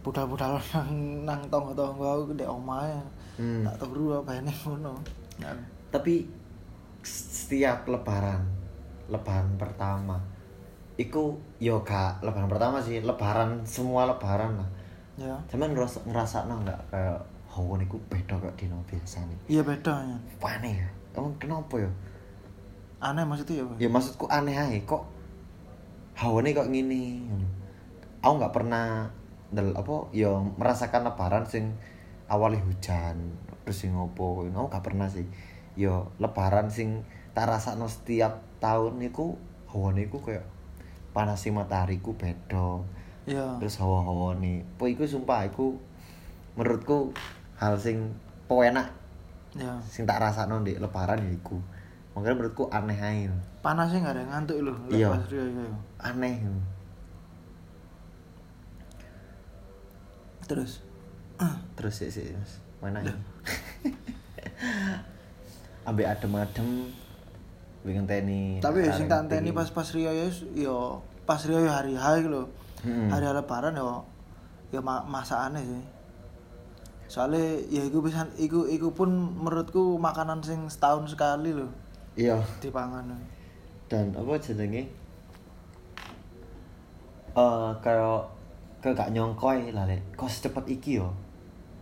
budal-budal 0.00 0.56
nang 0.72 0.88
nang 1.28 1.40
tonggo-tonggo 1.52 2.24
aku 2.24 2.32
ndek 2.32 2.48
omahe. 2.48 2.96
Hmm. 3.34 3.66
Tak 3.66 3.76
turu 3.82 4.14
apa 4.14 4.30
ini 4.34 4.52
ngono. 4.62 4.94
Ya. 5.34 5.50
tapi 5.90 6.30
setiap 7.02 7.86
lebaran 7.86 8.46
lebaran 9.06 9.58
pertama 9.58 10.22
iku 10.94 11.34
yo 11.58 11.82
gak 11.82 12.22
lebaran 12.22 12.46
pertama 12.46 12.78
sih 12.78 13.02
lebaran 13.02 13.66
semua 13.66 14.06
lebaran 14.06 14.54
lah 14.58 14.70
Ya. 15.14 15.34
cuman 15.46 15.70
ngerasa 15.70 16.02
ngerasa 16.06 16.46
nggak 16.46 16.80
kayak 16.90 17.18
hawa 17.46 17.78
niku 17.78 17.94
beda 18.10 18.34
kok 18.34 18.54
dino 18.54 18.78
biasa 18.82 19.22
nih 19.26 19.38
Iya 19.46 19.62
beda 19.62 19.94
ya. 20.02 20.16
aneh 20.42 20.74
ya 20.82 20.88
emang 21.14 21.34
kenapa 21.38 21.78
ya 21.78 21.90
Aneh 22.98 23.22
maksudnya 23.22 23.62
ya. 23.62 23.86
Ya 23.86 23.88
maksudku 23.90 24.26
aneh 24.26 24.54
aja 24.54 24.74
kok 24.82 25.06
hawane 26.14 26.50
kok 26.50 26.66
gini 26.66 27.26
aku 28.18 28.34
nggak 28.38 28.54
pernah 28.54 29.06
del 29.50 29.70
apa 29.70 30.10
ya 30.10 30.30
merasakan 30.58 31.06
lebaran 31.06 31.46
sing 31.46 31.74
awalnya 32.28 32.60
hujan 32.64 33.36
terus 33.64 33.80
sing 33.84 33.96
ngopo 33.96 34.44
aku 34.44 34.68
gak 34.68 34.84
pernah 34.84 35.08
sih 35.08 35.24
yo 35.74 36.12
lebaran 36.20 36.70
sing 36.70 37.02
tak 37.34 37.50
rasakno 37.50 37.90
setiap 37.90 38.44
tahun 38.62 39.00
niku 39.02 39.34
hawane 39.68 40.06
iku 40.06 40.22
kayak 40.22 40.46
panas 41.10 41.42
matahariku 41.50 42.14
beda 42.14 42.82
Iya. 43.24 43.56
terus 43.56 43.80
hawa-hawa 43.80 44.36
nih 44.36 44.60
po 44.76 44.84
iku 44.84 45.08
sumpah 45.08 45.48
iku 45.48 45.80
menurutku 46.60 47.16
hal 47.56 47.80
sing 47.80 48.12
po 48.44 48.60
enak 48.60 48.92
Ya. 49.54 49.80
sing 49.86 50.02
tak 50.04 50.18
rasakno 50.18 50.60
di 50.66 50.76
lebaran 50.76 51.24
ya 51.24 51.30
iku 51.32 51.56
makanya 52.12 52.36
menurutku 52.42 52.68
aneh 52.74 52.98
aja 52.98 53.32
Panasnya 53.64 54.04
nggak 54.04 54.14
ada 54.20 54.24
ngantuk 54.28 54.60
loh. 54.60 54.76
Iya. 54.92 55.08
Rio 55.24 55.40
iya. 55.40 55.72
aneh 56.04 56.36
Terus. 60.44 60.83
Terus 61.74 61.94
sih 61.98 62.10
sih 62.10 62.30
mas 62.34 62.62
mana 62.78 63.02
ya 63.02 63.14
ambek 65.88 66.06
adem-adem 66.08 66.88
pengen 67.84 68.08
teni 68.08 68.58
Tapi 68.64 68.88
ya 68.88 68.96
sing 68.96 69.04
tak 69.04 69.28
pas 69.28 69.68
pas 69.68 69.88
Rio 69.92 70.08
ya 70.08 70.24
yo 70.56 71.04
pas 71.28 71.40
Rio 71.44 71.60
ya 71.60 71.76
hari 71.76 71.92
hari 71.92 72.24
loh. 72.24 72.48
Hmm. 72.80 73.12
Hari 73.12 73.28
lebaran 73.28 73.76
yo 73.76 74.00
yo 74.72 74.80
ma 74.80 75.04
masakane 75.04 75.60
sih. 75.60 75.84
Soalnya 77.12 77.60
ya 77.68 77.84
iku 77.84 78.00
bisa 78.00 78.24
iku 78.40 78.64
iku 78.64 78.96
pun 78.96 79.12
menurutku 79.12 80.00
makanan 80.00 80.40
sing 80.40 80.64
setahun 80.72 81.12
sekali 81.12 81.52
loh 81.52 81.68
iya 82.14 82.38
dipangan. 82.62 83.10
dan 83.90 84.10
apa 84.16 84.40
jenenge 84.40 84.88
eh 87.34 87.70
kayak 87.84 88.22
kayak 88.84 89.00
gak 89.00 89.12
nyongkoi 89.16 89.72
lah 89.72 89.88
lek. 89.88 90.04
Kok 90.12 90.28
secepat 90.28 90.68
iki 90.68 91.00
yo? 91.00 91.08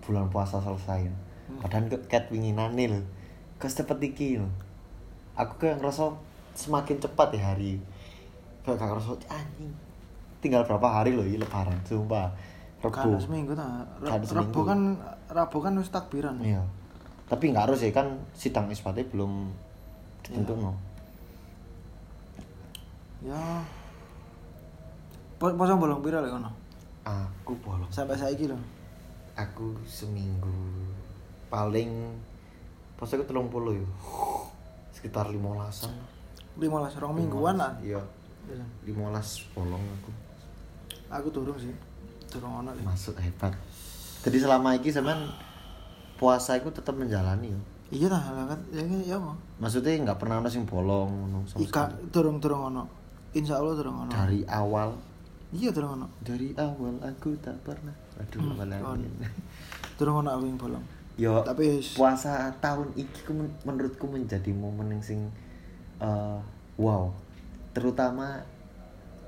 Bulan 0.07 0.31
puasa 0.31 0.63
selesai. 0.63 1.11
Padahal 1.59 1.91
kok 1.91 2.07
ket 2.07 2.31
winginane 2.31 2.87
lho. 2.87 3.03
Kok 3.59 3.67
secepat 3.67 3.99
iki 3.99 4.39
lho 4.39 4.47
aku 5.33 5.65
kayak 5.65 5.81
ngerasa 5.81 6.13
semakin 6.53 7.01
cepat 7.01 7.29
ya 7.37 7.53
hari. 7.53 7.81
Kayak 8.63 8.77
gak 8.79 8.89
ngerasa 8.95 9.11
anjing 9.33 9.73
tinggal 10.43 10.67
berapa 10.67 10.89
hari 10.91 11.15
loh 11.15 11.23
ini 11.23 11.39
lebaran? 11.39 11.79
Sumpah. 11.87 12.35
Kan 12.83 12.91
rebu 12.91 13.19
seminggu 13.19 13.53
ta. 13.55 13.87
Kan 14.03 14.21
seminggu. 14.27 14.51
Rebo 14.51 14.61
kan 14.67 14.81
Rabu 15.33 15.59
kan 15.63 15.73
wis 15.79 15.89
takbiran. 15.89 16.35
iya. 16.43 16.61
Tapi 17.31 17.55
nggak 17.55 17.71
harus 17.71 17.81
ya 17.81 17.95
kan 17.95 18.21
sidang 18.37 18.69
ispatnya 18.69 19.07
belum 19.09 19.49
ditentu 20.21 20.53
no 20.59 20.75
Ya. 23.23 23.63
Poso 25.39 25.75
bolong 25.79 26.03
pira 26.03 26.19
lek 26.19 26.35
ngono? 26.35 26.51
Aku 27.07 27.53
bolong. 27.61 27.91
Sampai 27.91 28.19
saiki 28.19 28.47
lho. 28.51 28.59
aku 29.33 29.73
seminggu 29.89 30.53
paling 31.49 31.89
pas 33.01 33.09
aku 33.09 33.25
telung 33.25 33.49
puluh 33.49 33.81
ya 33.81 33.89
sekitar 34.93 35.33
limolasan 35.33 35.89
15 36.61 37.01
rong 37.01 37.17
mingguan 37.17 37.57
lah. 37.57 37.73
iya. 37.81 38.01
Limolas 38.85 39.41
bolong 39.57 39.81
aku. 39.81 40.11
Aku 41.09 41.29
durung 41.33 41.57
sih. 41.57 41.73
Durung 42.29 42.61
ono 42.61 42.77
masuk 42.85 43.17
hebat. 43.23 43.57
Jadi 44.21 44.37
selama 44.37 44.77
ini 44.77 44.93
sampean 44.93 45.33
puasa 46.21 46.61
itu 46.61 46.69
tetap 46.69 46.93
menjalani 46.93 47.57
yo? 47.57 47.61
Iya 47.93 48.09
lah 48.13 48.21
kan. 48.53 48.61
Ya 48.73 48.85
ya 48.85 49.17
apa? 49.17 49.33
Maksudnya 49.61 49.97
nggak 50.05 50.19
pernah 50.21 50.45
ada 50.45 50.51
sing 50.53 50.69
bolong 50.69 51.09
ngono 51.09 51.39
ika 51.57 51.89
durung 52.13 52.37
durung 52.43 52.69
ono. 52.69 52.85
Insya 53.33 53.57
Allah 53.57 53.75
durung 53.79 53.97
ono. 54.09 54.11
Dari 54.13 54.45
awal 54.45 54.93
iya 55.53 55.69
durung 55.71 55.97
ono. 55.97 56.09
Dari 56.19 56.57
awal 56.57 56.97
aku 56.99 57.37
tak 57.39 57.61
pernah. 57.61 57.93
Aduh 58.17 58.41
Hmm, 58.41 58.53
apa 58.53 58.65
lagi 58.67 58.83
ono. 58.83 60.31
aku 60.31 60.45
yang 60.45 60.59
bolong. 60.59 60.85
Yo 61.15 61.45
tapi 61.45 61.79
puasa 61.93 62.49
tahun 62.59 62.89
ini 62.97 63.21
men- 63.31 63.57
menurutku 63.63 64.09
menjadi 64.09 64.49
momen 64.51 64.91
yang 64.91 65.03
sing 65.05 65.21
eh, 65.99 66.39
wow. 66.77 67.13
Terutama 67.73 68.43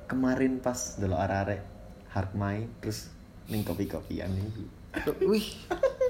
kemarin 0.04 0.58
pas 0.58 0.96
dulu 0.96 1.12
arek-arek 1.14 1.60
hard 2.08 2.30
mai 2.32 2.64
terus 2.80 3.08
ning 3.46 3.60
kopi-kopian 3.60 4.32
iki 4.32 4.64
wih. 5.22 5.46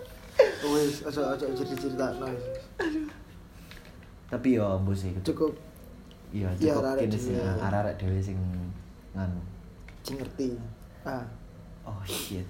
Wis 0.64 1.05
aja 1.05 1.37
aja 1.37 1.44
cerita 1.46 1.77
cerita 1.77 2.07
tapi 4.27 4.57
yo 4.57 4.66
ambo 4.66 4.90
sih. 4.90 5.14
Cukup. 5.22 5.55
Iya 6.31 6.50
Iya, 6.57 6.74
cukup 6.74 6.98
kini 6.98 7.14
sih. 7.14 7.35
arek-arek 7.38 7.94
dhewe 7.98 8.18
sing 8.20 8.38
nganu 9.12 9.38
sing 10.04 10.20
ngerti. 10.20 10.52
Ah. 11.08 11.24
Oh 11.88 12.00
shit. 12.04 12.44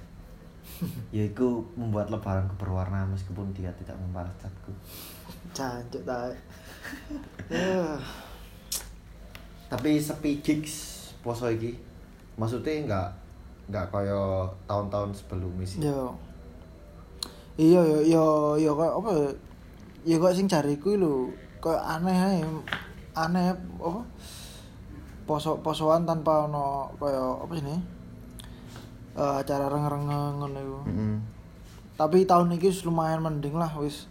Ya 1.15 1.23
itu 1.31 1.63
membuat 1.79 2.11
lebaranku 2.11 2.59
berwarna 2.59 3.07
meskipun 3.07 3.55
dia 3.55 3.71
tidak 3.79 3.95
membalas 4.03 4.35
chatku. 4.43 4.75
Cancuk 5.55 6.03
ta 6.03 6.29
ya 7.49 7.95
tapi 9.71 9.97
sepi 10.03 10.43
gigs 10.43 11.09
poso 11.23 11.47
iki. 11.47 11.79
Maksudnya 12.35 12.85
nggak 12.91 13.09
nggak 13.71 13.87
kaya 13.95 14.51
tahun-tahun 14.67 15.15
sebelumnya 15.15 15.67
sih 15.67 15.79
yo. 15.87 16.11
Iya 17.55 17.81
yo 17.87 17.99
yo 18.03 18.25
yo 18.59 18.71
kok 18.75 18.93
apa 18.99 19.11
ya? 20.03 20.17
Kok 20.19 20.35
sing 20.35 20.47
jariku 20.51 20.99
lho 20.99 21.31
kok 21.63 21.79
aneh 21.79 22.19
ae 22.19 22.43
aneh 23.15 23.55
apa 23.55 24.03
poso 25.25 25.61
posoan 25.65 26.05
tanpa 26.05 26.47
ono 26.47 26.93
kaya 27.01 27.41
apa 27.41 27.53
sih 27.57 27.65
Eh 29.15 29.35
acara 29.47 29.71
reng-reng 29.71 30.11
ngono 30.11 30.59
iku. 30.59 30.79
Mm-mm. 30.91 31.15
tapi 31.95 32.27
tahun 32.27 32.59
ini 32.59 32.75
lumayan 32.83 33.23
mending 33.23 33.55
lah 33.55 33.71
wis 33.79 34.11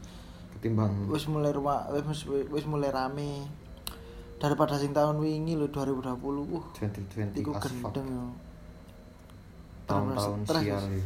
ketimbang 0.56 1.12
wis 1.12 1.28
mulai 1.28 1.52
rumah 1.52 1.92
wis 1.92 2.24
wis 2.28 2.64
mulai 2.64 2.88
rame. 2.88 3.44
Daripada 4.40 4.80
sing 4.80 4.96
tahun 4.96 5.20
wingi 5.20 5.60
lho 5.60 5.68
2020 5.68 6.08
uh 6.08 6.64
2020 6.76 7.36
iku 7.44 7.52
gendeng 7.60 8.08
yo. 8.08 8.26
Tahun-tahun 9.84 10.48
iki. 10.64 11.04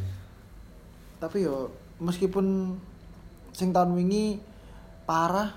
tapi 1.18 1.42
yo 1.42 1.74
meskipun 1.98 2.78
sing 3.50 3.74
tahun 3.74 3.98
wingi 3.98 4.38
parah 5.02 5.50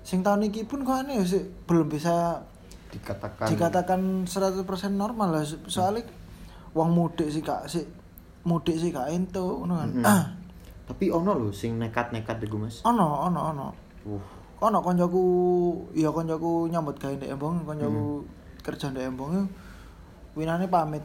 sing 0.00 0.24
tahun 0.24 0.48
iki 0.48 0.64
pun 0.64 0.80
kok 0.88 1.04
aneh 1.04 1.20
ya 1.20 1.24
sih 1.28 1.44
belum 1.68 1.92
bisa 1.92 2.40
dikatakan 2.90 3.46
dikatakan 3.48 4.00
100% 4.26 4.66
normal 4.94 5.28
lah. 5.30 5.44
So- 5.46 5.62
soalnya 5.70 6.10
wong 6.74 6.90
mudik 6.90 7.30
sih 7.30 7.42
kak. 7.42 7.70
Sih 7.70 7.86
mudik 8.44 8.76
sih 8.76 8.90
kak. 8.90 9.10
Ento 9.10 9.62
ngono 9.62 9.74
kan. 9.78 9.90
Mm-mm. 9.90 10.06
ah. 10.06 10.24
Tapi 10.90 11.06
ono 11.06 11.38
lho 11.38 11.54
sing 11.54 11.78
nekat-nekat 11.78 12.42
iku 12.42 12.58
Mas. 12.58 12.82
Ono 12.82 13.30
ono 13.30 13.40
ono. 13.54 13.66
Uh. 14.06 14.22
Ono 14.60 14.78
koncoku 14.82 15.22
ya 15.94 16.10
koncoku 16.10 16.68
nyambut 16.68 16.98
gawe 16.98 17.14
ndek 17.16 17.30
Embong 17.32 17.62
koncoku 17.64 18.26
kerja 18.60 18.90
ndek 18.90 19.06
Embong 19.08 19.46
winane 20.34 20.66
pamit 20.66 21.02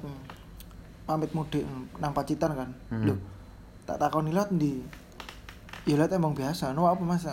pamit 1.06 1.30
mudik 1.38 1.64
nang 2.02 2.12
Pacitan 2.18 2.58
kan. 2.58 2.70
Hmm. 2.90 3.06
lho 3.06 3.16
tak 3.86 4.02
takoni 4.02 4.34
lihat 4.34 4.50
ndi? 4.50 4.82
Ya 5.86 6.02
lihat 6.02 6.12
Embong 6.18 6.34
biasa. 6.34 6.74
No 6.74 6.90
apa 6.90 7.06
mas? 7.06 7.30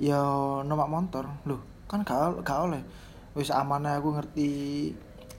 Ya 0.00 0.16
numpak 0.64 0.88
motor 0.88 1.28
lho 1.44 1.60
kan 1.84 2.00
gak 2.06 2.46
gak 2.46 2.70
oleh 2.70 2.80
wis 3.40 3.48
aman 3.48 3.88
ae 3.88 3.96
aku 3.96 4.12
ngerti 4.12 4.48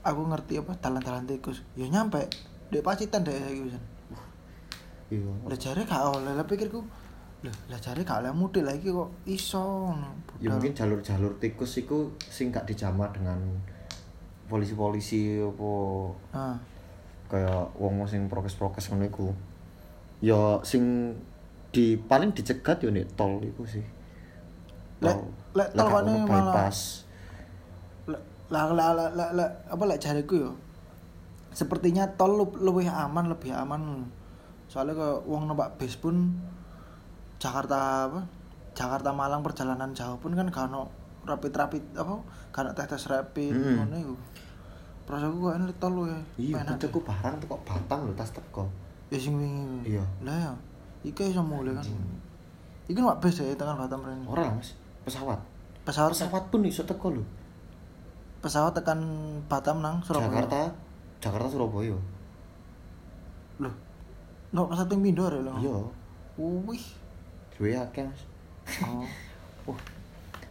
aku 0.01 0.21
ngerti 0.25 0.57
apa 0.57 0.73
dalan-dalan 0.81 1.29
tikus. 1.29 1.61
Ya 1.77 1.85
nyampe 1.85 2.25
dek 2.73 2.81
Pacitan 2.81 3.21
dek 3.21 3.37
saiki 3.37 3.61
wis 3.69 3.75
iya. 5.13 5.29
Lah 5.45 5.57
jare 5.59 5.85
gak 5.85 6.01
oleh 6.01 6.33
lah 6.33 6.47
pikirku 6.49 6.81
lah 7.45 7.53
lah 7.69 7.79
jare 7.81 8.01
gak 8.01 8.25
oleh 8.25 8.33
mudik 8.33 8.63
lagi 8.63 8.89
kok 8.89 9.11
iso 9.25 9.91
ya 10.37 10.53
mungkin 10.53 10.71
jalur-jalur 10.77 11.35
tikus 11.41 11.77
iku 11.81 12.13
sing 12.21 12.49
gak 12.53 12.69
dijamah 12.69 13.09
dengan 13.13 13.37
polisi-polisi 14.47 15.41
apa 15.41 15.71
ah 16.37 16.57
kayak 17.31 17.75
wong 17.79 18.03
sing 18.11 18.27
prokes-prokes 18.27 18.91
ngono 18.91 19.07
iku. 19.07 19.27
Ya 20.19 20.59
sing 20.67 21.15
di 21.71 21.95
paling 21.95 22.35
dicegat 22.35 22.83
yo 22.83 22.91
nek 22.91 23.15
tol 23.15 23.39
iku 23.39 23.63
sih. 23.63 23.83
Lek- 24.99 25.55
lek 25.55 25.71
tol 25.71 25.87
kene 25.87 26.27
malah- 26.27 26.27
bypass 26.27 27.07
lah 28.51 28.67
lah 28.75 28.91
lah 28.91 29.07
lah, 29.15 29.31
lah 29.31 29.47
apa 29.71 29.83
lek 29.87 30.03
jariku 30.03 30.35
yo. 30.35 30.51
Sepertinya 31.55 32.03
tol 32.19 32.35
lu- 32.35 32.59
lebih 32.59 32.91
aman 32.91 33.31
lebih 33.31 33.55
aman. 33.55 34.03
Soalnya 34.67 34.95
ke 34.95 35.07
wong 35.23 35.47
numpak 35.47 35.79
bis 35.79 35.95
pun 35.95 36.35
Jakarta 37.39 38.07
apa 38.11 38.19
Jakarta 38.75 39.11
Malang 39.11 39.43
perjalanan 39.43 39.91
jauh 39.91 40.15
pun 40.19 40.31
kan 40.35 40.47
gak 40.47 40.71
ono 40.71 40.87
rapid 41.27 41.51
rapid 41.51 41.83
apa 41.95 42.13
gak 42.55 42.61
ono 42.63 42.71
tes 42.75 42.87
tes 42.87 43.03
rapid 43.07 43.55
ngono 43.55 43.95
iku. 43.95 44.15
Perasaanku 45.07 45.37
kok 45.43 45.53
ini 45.59 45.75
tol 45.79 45.91
lu 45.91 46.03
ya 46.07 46.19
iya 46.39 46.55
Penak 46.61 46.77
kancaku 46.77 46.99
barang 47.03 47.35
tuh 47.39 47.47
kok 47.51 47.61
batang 47.67 47.99
lho 48.07 48.13
tas 48.15 48.31
teko. 48.31 48.63
Ya 49.11 49.17
sing 49.19 49.35
wingi. 49.35 49.95
Iya. 49.95 50.03
lah 50.23 50.35
ya 50.35 50.51
iki 51.03 51.31
iso 51.31 51.43
mulai 51.43 51.75
kan. 51.75 51.83
Iki 52.87 52.99
numpak 52.99 53.27
bis 53.27 53.43
ya 53.43 53.55
tekan 53.55 53.75
Batam 53.75 54.03
rene. 54.03 54.23
Ora 54.23 54.47
lah 54.47 54.53
mas. 54.55 54.75
Pesawat. 55.03 55.39
Pesawat 55.83 56.15
pesawat 56.15 56.43
pun 56.47 56.63
iso 56.63 56.83
teko 56.83 57.15
lho 57.15 57.23
pesawat 58.41 58.73
tekan 58.73 58.99
Batam 59.45 59.79
nang 59.79 60.01
Surabaya 60.01 60.41
Jakarta 60.43 60.61
Jakarta 61.21 61.47
Surabaya 61.47 61.95
Loh. 63.61 63.73
No, 64.51 64.65
pesawat 64.67 64.89
ping 64.89 65.01
pindho 65.01 65.29
arek 65.29 65.41
lho. 65.45 65.53
iya 65.61 65.77
Wih. 66.65 66.85
duwe 67.53 67.77
akeh 67.77 68.03
mas 68.03 68.21
Oh. 68.81 69.05
wah 69.69 69.81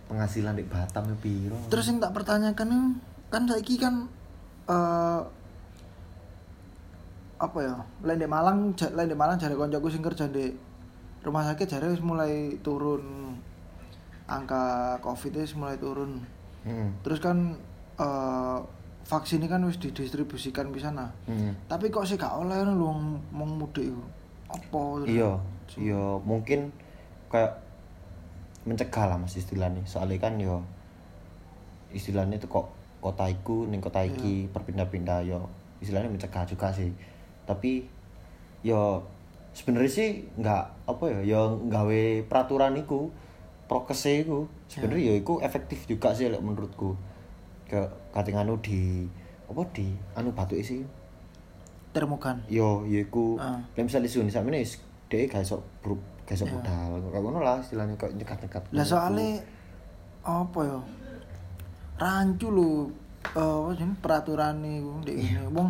penghasilan 0.07 0.55
di 0.55 0.65
Batam 0.65 1.07
ya 1.07 1.17
piro 1.19 1.57
Terus 1.67 1.87
yang 1.87 1.99
tak 1.99 2.15
pertanyakan 2.15 2.69
itu, 2.69 2.83
kan 3.29 3.43
saiki 3.47 3.75
kan 3.79 3.95
eh 4.67 5.21
apa 7.41 7.59
ya? 7.59 7.73
Lain 8.05 8.21
di 8.21 8.29
Malang, 8.29 8.77
lain 8.77 9.09
di 9.09 9.17
Malang 9.17 9.41
jare 9.41 9.57
koncoku 9.57 9.89
sing 9.89 10.05
kerja 10.05 10.29
di 10.29 10.53
rumah 11.25 11.41
sakit 11.41 11.67
jare 11.67 11.89
wis 11.89 12.05
mulai 12.05 12.61
turun 12.61 13.33
angka 14.29 14.99
Covid 15.01 15.41
wis 15.41 15.57
mulai 15.57 15.81
turun. 15.81 16.21
Hmm. 16.69 16.93
Terus 17.01 17.17
kan 17.17 17.57
eh 17.99 18.59
vaksin 19.11 19.43
ini 19.43 19.51
kan 19.51 19.67
wis 19.67 19.81
didistribusikan 19.83 20.71
di 20.71 20.79
sana. 20.79 21.11
Hmm. 21.27 21.57
Tapi 21.67 21.91
kok 21.91 22.07
sih 22.07 22.15
gak 22.15 22.39
oleh 22.39 22.63
wong 22.63 23.19
wong 23.35 23.51
mudik. 23.59 23.91
Apa? 24.51 25.07
iya 25.07 25.39
iya 25.79 26.19
mungkin 26.27 26.75
kayak 27.31 27.63
mencegah 28.67 29.07
lah 29.07 29.17
mas 29.17 29.39
istilahnya 29.39 29.87
soalnya 29.87 30.19
kan 30.19 30.35
yo 30.43 30.67
istilahnya 31.95 32.37
itu 32.37 32.51
kok 32.51 32.67
kota 33.01 33.31
iku 33.31 33.65
ning 33.71 33.81
kota 33.81 34.05
iki 34.05 34.51
berpindah-pindah 34.51 35.25
yo 35.25 35.49
istilahnya 35.81 36.13
mencegah 36.13 36.45
juga 36.45 36.75
sih 36.75 36.93
tapi 37.47 37.89
yo 38.61 39.07
sebenarnya 39.57 39.91
sih 39.91 40.09
nggak 40.37 40.65
apa 40.91 41.05
ya 41.09 41.21
yo 41.25 41.41
nggawe 41.65 42.29
peraturan 42.29 42.77
iku 42.77 43.09
prokes 43.65 44.05
iku 44.11 44.45
sebenarnya 44.69 45.03
yo 45.09 45.15
iku 45.17 45.35
efektif 45.41 45.89
juga 45.89 46.13
sih 46.13 46.29
menurutku 46.29 46.99
ke 47.71 47.79
kating 48.11 48.35
anu 48.35 48.59
di 48.59 49.07
apa 49.47 49.63
di 49.71 49.87
anu 50.13 50.31
batu 50.31 50.55
isi 50.55 50.83
Termukan. 51.91 52.39
yo 52.47 52.83
yo 52.85 52.99
iku 53.01 53.35
Ah. 53.35 53.59
lek 53.75 53.83
misalnya 53.83 54.07
suni 54.07 54.27
sampe 54.27 54.51
wis 54.53 54.79
dhek 55.07 55.27
gak 55.29 55.43
iso 55.43 55.59
gak 56.23 56.35
iso 56.35 56.47
Ya. 56.47 56.53
budal 56.53 56.91
kayak 57.05 57.19
ngono 57.21 57.39
lah 57.41 57.59
istilahnya 57.59 57.95
kayak 57.95 58.15
nyekat-nyekat 58.15 58.63
Lah 58.71 58.83
soalnya 58.85 59.43
apa 60.23 60.61
ya? 60.61 60.79
Rancu 61.97 62.49
lho 62.49 62.71
eh 63.31 63.43
apa 63.61 63.71
jenenge 63.75 63.99
peraturan 63.99 64.63
iku 64.63 64.91
ndek 65.03 65.15
ngene. 65.17 65.43
Wong 65.51 65.69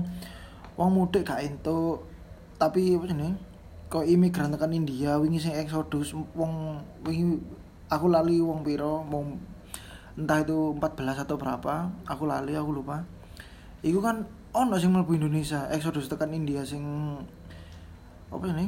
wong 0.76 0.90
mudik 0.90 1.24
gak 1.24 1.40
entuk 1.40 2.04
tapi 2.56 2.94
apa 2.94 3.04
jenenge? 3.06 3.36
Kok 3.88 4.06
imigran 4.06 4.52
tekan 4.52 4.70
India 4.70 5.16
wingi 5.16 5.36
sing 5.36 5.50
eksodus 5.52 6.12
wong 6.32 6.78
wingi 7.02 7.40
aku 7.88 8.06
lali 8.06 8.38
wong 8.38 8.62
piro 8.62 9.02
wong 9.02 9.34
entah 10.18 10.42
itu 10.42 10.74
14 10.74 11.22
atau 11.22 11.36
berapa 11.36 11.90
aku 12.04 12.24
lali 12.26 12.54
aku 12.54 12.70
lupa 12.72 13.02
iku 13.80 13.98
kan 13.98 14.26
ono 14.50 14.74
sing 14.76 14.90
mlebu 14.90 15.14
Indonesia 15.14 15.70
eksodus 15.70 16.10
tekan 16.10 16.34
India 16.34 16.66
sing 16.66 16.82
apa 18.30 18.44
ini 18.50 18.66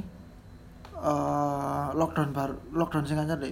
eh 1.03 1.87
lockdown 1.95 2.31
bar 2.31 2.51
lockdown 2.71 3.03
sing 3.03 3.19
anyar 3.19 3.39
di 3.39 3.51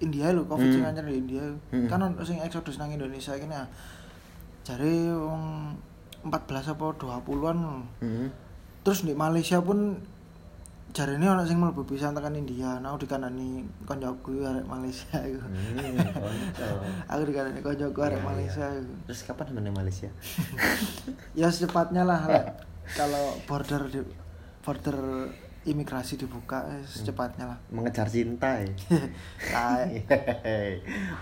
India 0.00 0.32
lho 0.32 0.42
covid 0.44 0.70
sing 0.72 0.82
Hmm. 0.82 0.90
anyar 0.90 1.06
di 1.06 1.16
India 1.16 1.44
Hmm. 1.70 1.86
kan 1.86 2.00
ono 2.00 2.22
sing 2.22 2.40
eksodus 2.40 2.78
nang 2.78 2.90
Indonesia 2.90 3.36
kene 3.36 3.54
ah. 3.54 3.68
jare 4.60 5.14
wong 5.14 5.74
14 6.26 6.74
apa 6.74 6.84
20-an 6.98 7.58
Hmm. 8.02 8.28
terus 8.82 9.06
di 9.06 9.14
Malaysia 9.14 9.62
pun 9.62 9.96
jari 10.90 11.14
ini 11.14 11.26
orang 11.30 11.46
sing 11.46 11.58
mlebu 11.62 11.86
pisan 11.86 12.18
tekan 12.18 12.34
India. 12.34 12.82
Nah 12.82 12.90
aku 12.90 13.06
dikanani 13.06 13.62
koncoku 13.86 14.42
arek 14.42 14.66
Malaysia 14.66 15.22
iku. 15.22 15.38
Hmm, 15.38 15.96
aku 17.06 17.22
dikanani 17.30 17.60
koncoku 17.62 18.00
arek 18.02 18.18
Iya, 18.18 18.26
Malaysia 18.26 18.66
iku. 18.74 18.92
Terus 19.06 19.20
kapan 19.22 19.44
temennya 19.54 19.72
Malaysia? 19.74 20.10
ya 21.38 21.46
secepatnya 21.46 22.02
lah 22.02 22.20
kalau 22.98 23.38
border 23.46 23.86
di, 23.86 24.02
border 24.66 24.98
imigrasi 25.62 26.18
dibuka 26.18 26.66
eh, 26.74 26.82
secepatnya 26.82 27.54
lah. 27.54 27.58
Mengejar 27.70 28.10
cinta 28.10 28.58
ya. 28.66 28.66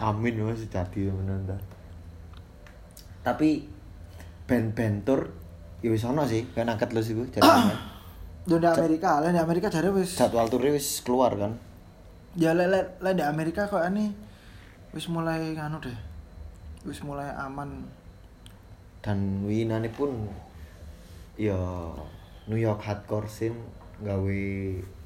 Amin 0.00 0.34
mas 0.48 0.64
jadi 0.64 1.12
menonton. 1.12 1.60
Tapi 3.20 3.68
band-band 4.48 5.04
tour 5.04 5.28
ya 5.84 5.92
wis 5.92 6.08
ono 6.08 6.24
sih, 6.24 6.48
kan 6.56 6.72
angkat 6.72 6.96
lu 6.96 7.04
sih 7.04 7.12
gue 7.12 7.28
Yo 8.48 8.56
di 8.56 8.64
Amerika, 8.64 9.20
lah 9.20 9.28
di 9.28 9.36
Amerika 9.36 9.68
jare 9.68 9.92
wis 9.92 10.16
Jadwal 10.16 10.48
turnya 10.48 10.72
wis 10.72 11.04
keluar 11.04 11.36
kan. 11.36 11.52
ya 12.32 12.54
lek 12.54 12.70
lek 13.02 13.14
di 13.14 13.24
Amerika 13.24 13.66
kok 13.66 13.82
ini 13.84 14.08
wis 14.90 15.04
mulai 15.06 15.52
nganu 15.52 15.76
deh. 15.78 15.98
Wis 16.88 17.04
mulai 17.04 17.28
aman. 17.36 17.84
Dan 19.04 19.44
winane 19.44 19.92
pun 19.92 20.12
ya 21.36 21.58
New 22.48 22.56
York 22.56 22.80
hardcore 22.80 23.28
scene 23.28 23.58
gawe 24.00 24.40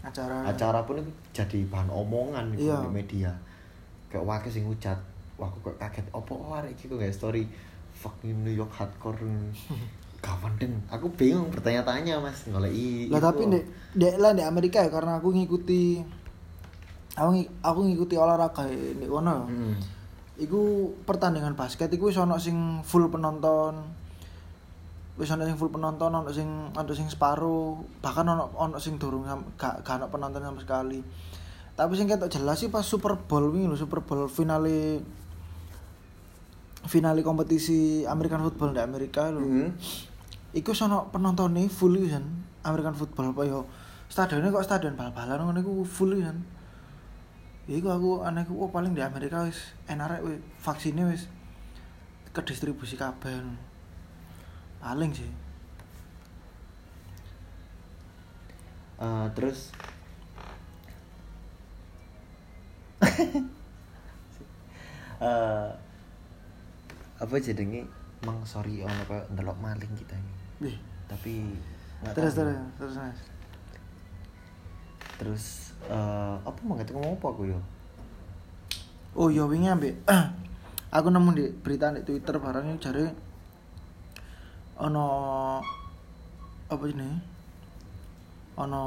acara 0.05 0.45
acara 0.47 0.85
pun 0.85 1.01
itu 1.01 1.11
jadi 1.33 1.65
bahan 1.67 1.89
omongan 1.89 2.55
gitu 2.55 2.69
Iya. 2.69 2.79
di 2.85 2.91
media. 2.93 3.31
Kayak 4.07 4.23
wakil 4.23 4.51
sing 4.53 4.65
ngucat, 4.69 4.99
wah 5.35 5.49
aku 5.49 5.73
kaget 5.75 6.07
opo 6.13 6.53
arek 6.53 6.77
iki 6.77 6.87
kok 6.87 7.01
story 7.11 7.49
fucking 7.97 8.45
New 8.45 8.53
York 8.53 8.71
hardcore 8.71 9.19
kawan 10.23 10.55
den 10.55 10.79
aku 10.87 11.11
bingung 11.19 11.51
bertanya-tanya 11.51 12.23
mas. 12.23 12.47
Ngoleki 12.47 13.11
lah 13.11 13.19
tapi 13.19 13.51
di, 13.51 13.59
di 13.93 14.07
lah 14.17 14.31
di 14.33 14.47
Amerika 14.47 14.87
ya 14.87 14.89
karena 14.89 15.19
aku 15.19 15.35
ngikuti 15.35 15.99
aku 17.19 17.31
aku 17.61 17.81
ngikuti 17.91 18.15
olahraga 18.17 18.71
di 18.71 19.05
kono 19.05 19.51
Hmm. 19.51 19.77
iku 20.41 20.95
pertandingan 21.05 21.59
basket 21.59 21.93
iku 21.93 22.09
wis 22.09 22.17
ono 22.17 22.39
sing 22.39 22.81
full 22.87 23.11
penonton. 23.11 24.01
Wis 25.21 25.29
sing 25.29 25.59
full 25.61 25.69
penonton 25.69 26.09
ono 26.09 26.31
sing 26.33 26.73
ono 26.73 26.93
sing 26.95 27.11
separuh. 27.11 27.83
Bahkan 28.01 28.25
ono 28.25 28.49
ono 28.57 28.79
sing 28.81 28.97
durung 28.97 29.27
gak 29.59 29.85
gak 29.85 29.99
ono 30.01 30.07
penonton 30.09 30.41
sama 30.41 30.61
sekali. 30.63 31.03
Tapi 31.73 31.93
sing 31.99 32.07
ketok 32.07 32.31
jelas 32.31 32.63
sih 32.63 32.71
pas 32.71 32.85
Super 32.87 33.19
Bowl 33.19 33.51
wingi 33.53 33.69
lho 33.69 33.77
Super 33.77 34.01
Bowl 34.05 34.29
finale 34.29 35.03
finale 36.89 37.21
kompetisi 37.23 38.03
American 38.09 38.43
football 38.45 38.73
di 38.73 38.81
Amerika 38.81 39.29
lho. 39.29 39.41
Hmm. 39.41 39.69
Iku 40.53 40.77
sono 40.77 41.09
penontonnya 41.09 41.65
full 41.69 41.97
iku 41.97 42.17
kan 42.17 42.25
American 42.69 42.97
football 42.97 43.33
apa 43.33 43.43
yo. 43.49 43.61
Stadionnya 44.13 44.53
kok 44.53 44.65
stadion 44.69 44.93
bal-balan 44.93 45.41
ngono 45.41 45.59
iku 45.65 45.73
full 45.89 46.13
kan 46.21 46.37
Ya 47.71 47.79
iku 47.79 47.95
aku 47.95 48.11
anehku 48.27 48.59
oh 48.59 48.69
paling 48.75 48.91
di 48.91 49.01
Amerika 49.01 49.47
wis 49.47 49.73
enak 49.87 50.19
wis 50.27 50.43
vaksinnya 50.59 51.07
wis 51.07 51.31
ke 52.35 52.43
distribusi 52.43 52.99
kabeh 52.99 53.39
paling 54.83 55.15
sih. 55.15 55.31
Eh, 58.99 59.27
terus? 59.35 59.71
Eh 65.23 65.71
apa 67.23 67.35
jenenge? 67.39 67.87
Mang 68.27 68.43
sorry 68.43 68.83
ono 68.83 69.07
kayak 69.07 69.31
ndelok 69.31 69.55
maling 69.63 69.95
kita 69.95 70.19
ini 70.19 70.42
Wih, 70.63 70.79
tapi 71.11 71.59
terus 72.15 72.39
tahu. 72.39 72.47
terus 72.47 72.59
terus 72.79 72.95
Mas. 72.95 73.21
terus 75.19 75.45
eh 75.87 76.37
apa 76.39 76.59
mau 76.63 76.79
ngerti 76.79 76.95
ngomong 76.95 77.19
apa 77.19 77.27
aku 77.27 77.43
yo? 77.51 77.59
Oh 79.19 79.29
iya 79.29 79.43
wingi 79.45 79.69
ambek. 79.69 79.99
Aku 80.93 81.09
nemu 81.09 81.33
di 81.33 81.49
berita 81.49 81.89
di 81.89 82.05
Twitter 82.05 82.37
barangnya 82.37 82.77
jare 82.77 83.07
ono 84.77 85.07
apa 86.69 86.85
ini 86.85 87.11
ono 88.61 88.83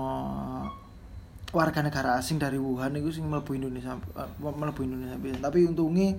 warga 1.56 1.80
negara 1.80 2.20
asing 2.20 2.38
dari 2.38 2.60
Wuhan 2.60 3.00
itu 3.00 3.10
sing 3.16 3.26
mlebu 3.26 3.56
Indonesia 3.56 3.96
eh, 3.96 4.30
mlebu 4.38 4.82
Indonesia 4.84 5.18
tapi 5.40 5.66
untungnya 5.66 6.14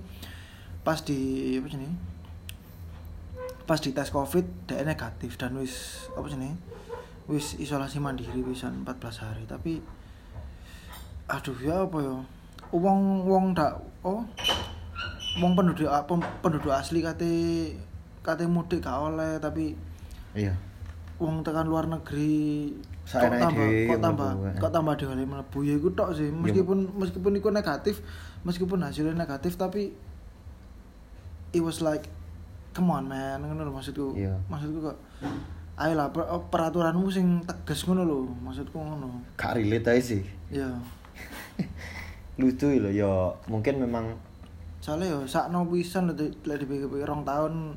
pas 0.81 1.03
di 1.05 1.55
apa 1.59 1.67
sih 1.69 1.77
pas 3.67 3.83
di 3.83 3.91
tes 3.91 4.07
covid 4.07 4.47
dia 4.63 4.87
negatif 4.87 5.35
dan 5.35 5.59
wis 5.59 6.07
apa 6.15 6.31
sih 6.31 6.39
wis 7.27 7.59
isolasi 7.59 7.99
mandiri 7.99 8.39
pisan 8.39 8.87
14 8.87 9.23
hari. 9.27 9.43
Tapi 9.43 9.83
aduh 11.27 11.57
ya 11.59 11.83
apa 11.83 11.97
ya? 11.99 12.15
Wong 12.71 13.27
wong 13.27 13.51
dak 13.51 13.75
oh 14.07 14.23
wong 15.37 15.51
penduduk 15.53 15.91
penduduk 16.39 16.71
asli 16.71 17.03
kate 17.03 17.31
kate 18.23 18.43
mudik 18.47 18.83
gak 18.83 18.97
oleh 18.97 19.39
tapi 19.39 19.77
iya. 20.35 20.51
wong 21.15 21.47
tekan 21.47 21.63
luar 21.63 21.87
negeri 21.87 22.75
kok 23.07 23.23
tambah 23.23 23.55
dhewe 23.55 23.87
kok 23.87 23.99
tambah 24.03 24.29
eh. 24.35 24.55
kok 24.59 24.71
tambah 24.71 24.93
dhewe 24.99 25.23
mlebu. 25.23 25.59
Ya 25.63 25.73
iku 25.79 25.91
tok 25.95 26.15
sih 26.15 26.27
meskipun 26.31 26.91
meskipun 26.95 27.31
iku 27.39 27.49
negatif 27.51 28.03
meskipun 28.43 28.83
hasilnya 28.83 29.15
negatif 29.15 29.55
tapi 29.55 29.95
it 31.55 31.63
was 31.63 31.79
like 31.79 32.11
come 32.77 32.93
on 32.93 33.09
man. 33.09 33.41
Ngono 33.41 33.65
lho 33.65 33.73
maksudku. 33.73 34.13
Iya. 34.13 34.37
maksudku 34.45 34.85
kok 34.85 34.97
ayolah 35.77 36.09
per- 36.13 36.29
oh, 36.29 36.45
peraturanmu 36.53 37.09
sing 37.09 37.41
tegas 37.41 37.81
ngono 37.89 38.05
lho 38.05 38.17
maksudku 38.45 38.77
ngono. 38.77 39.25
Gak 39.33 39.57
relate 39.57 39.89
aja 39.89 40.03
sih. 40.13 40.21
Ya 40.53 40.69
lucu 42.41 42.69
loh 42.77 42.93
ya 42.93 43.33
mungkin 43.49 43.81
memang 43.81 44.13
soalnya 44.77 45.09
yo 45.09 45.19
sakno 45.25 45.65
pisan 45.65 46.05
lho 46.05 46.13
lek 46.45 46.61
dipikir-pikir 46.61 47.09
rong 47.09 47.25
tahun 47.25 47.73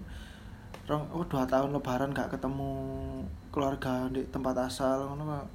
rong 0.84 1.02
oh 1.16 1.24
dua 1.24 1.48
tahun 1.48 1.72
lebaran 1.72 2.12
gak 2.12 2.36
ketemu 2.36 2.68
keluarga 3.48 4.04
di 4.12 4.20
tempat 4.28 4.68
asal 4.68 5.08
ngono 5.08 5.24
kok. 5.24 5.46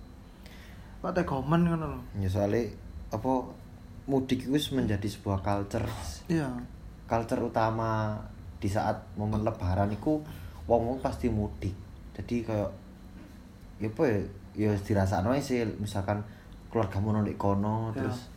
Kok 1.05 1.13
tegomen 1.21 1.61
ngono 1.69 1.85
lho. 1.93 1.99
Ya 2.17 2.29
soalnya 2.33 2.65
apa 3.13 3.45
mudik 4.09 4.49
itu 4.49 4.73
menjadi 4.73 5.05
sebuah 5.05 5.45
culture. 5.45 5.85
Iya. 6.29 6.49
Culture 7.05 7.41
utama 7.45 8.17
di 8.65 8.73
saat 8.73 8.97
momen 9.13 9.45
lebaran 9.45 9.93
itu 9.93 10.17
wong 10.65 10.81
wong 10.89 10.97
pasti 11.05 11.29
mudik. 11.29 11.77
Jadi 12.17 12.41
kayak 12.41 12.71
ya 13.77 13.85
apa 13.85 14.01
ya 14.09 14.17
ya 14.57 14.71
dirasakno 14.73 15.37
sih. 15.37 15.61
Misalkan 15.77 16.17
keluargamu 16.73 17.13
nang 17.13 17.21
ndek 17.21 17.37
kono 17.37 17.93
Ya. 17.93 18.01
terus 18.01 18.33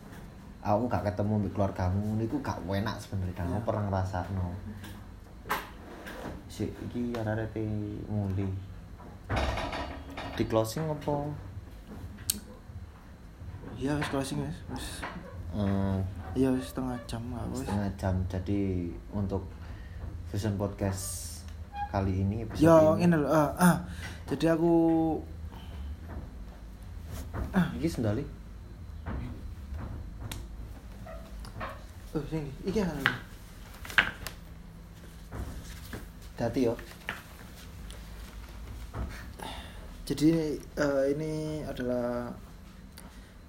kamu 0.60 0.84
gak 0.92 1.08
ketemu 1.08 1.32
mbek 1.40 1.52
keluargamu 1.56 2.20
niku 2.20 2.36
gak 2.44 2.60
enak 2.60 3.00
sebenarnya. 3.00 3.32
Kan 3.32 3.48
Ya. 3.48 3.56
aku 3.56 3.64
pernah 3.72 3.82
ngrasakno. 3.88 4.52
Si 6.52 6.68
iki 6.68 7.16
arek-arek 7.16 7.56
muli 8.04 8.44
di 10.36 10.44
closing 10.44 10.84
apa? 10.84 11.24
Iya 13.78 13.94
wis 13.96 14.08
closing 14.12 14.42
wis. 14.44 14.58
Wis 14.74 14.86
eh, 15.54 15.96
iya 16.34 16.50
wis 16.50 16.74
setengah 16.74 16.98
jam 17.06 17.22
lah 17.30 17.46
wis. 17.48 17.62
Setengah 17.62 17.88
jam. 17.94 18.14
Jadi 18.26 18.90
untuk 19.14 19.46
Fusion 20.28 20.60
Podcast 20.60 21.40
kali 21.88 22.20
ini 22.20 22.44
episode 22.44 22.68
yo 22.68 23.00
ini. 23.00 23.16
lho 23.16 23.24
ah, 23.32 23.48
ah. 23.56 23.76
jadi 24.28 24.52
aku 24.52 24.72
iki 27.80 27.88
sendali. 27.88 28.20
Oh 32.12 32.20
sini 32.28 32.52
iki. 32.68 32.84
Kan 36.36 36.44
hati 36.44 36.68
yo. 36.68 36.76
Jadi 40.04 40.60
eh, 40.60 41.04
ini 41.16 41.64
adalah 41.64 42.36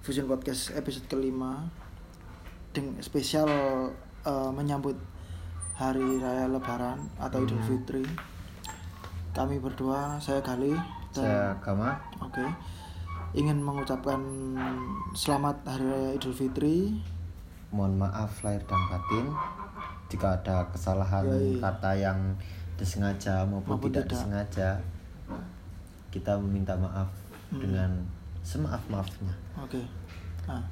Fusion 0.00 0.24
Podcast 0.24 0.72
episode 0.72 1.04
kelima. 1.12 1.68
Dengan 2.72 3.04
spesial 3.04 3.52
eh, 4.24 4.50
menyambut 4.56 5.19
hari 5.80 6.20
raya 6.20 6.44
Lebaran 6.46 7.00
atau 7.16 7.40
Idul 7.40 7.56
Hmm. 7.56 7.68
Fitri. 7.72 8.04
Kami 9.30 9.56
berdua, 9.56 10.20
saya 10.20 10.44
Gali 10.44 10.76
saya 11.10 11.50
dan 11.50 11.58
Gama 11.58 11.90
oke 12.20 12.44
ingin 13.32 13.58
mengucapkan 13.58 14.20
selamat 15.12 15.56
hari 15.64 15.86
raya 15.86 16.10
Idul 16.14 16.30
Fitri. 16.30 17.00
mohon 17.70 17.96
maaf 17.96 18.42
lahir 18.42 18.60
dan 18.62 18.82
batin 18.86 19.26
jika 20.06 20.34
ada 20.34 20.66
kesalahan 20.68 21.22
Yoi. 21.24 21.56
kata 21.56 21.94
yang 21.94 22.18
disengaja 22.74 23.46
maupun, 23.46 23.78
Maupun 23.78 23.88
tidak, 23.88 24.04
tidak. 24.04 24.10
disengaja 24.12 24.68
kita 26.10 26.34
meminta 26.36 26.74
maaf 26.74 27.06
Hmm. 27.48 27.58
dengan 27.58 27.90
semaaf 28.42 28.82
maafnya 28.86 29.30
Oke. 29.56 29.78
Nah, 30.44 30.62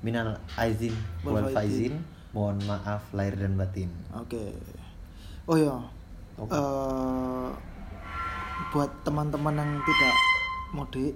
minal 0.00 0.36
aizin 0.54 0.92
wal 1.22 1.48
faizin. 1.48 1.96
Mohon 2.32 2.56
maaf 2.64 3.04
lahir 3.12 3.36
dan 3.36 3.54
batin 3.54 3.92
oke. 4.10 4.44
Oh 5.44 5.56
ya. 5.56 5.76
Oke. 6.34 6.48
Eh, 6.50 7.48
buat 8.70 8.90
teman-teman 9.02 9.54
yang 9.54 9.72
tidak 9.80 10.14
mudik 10.72 11.14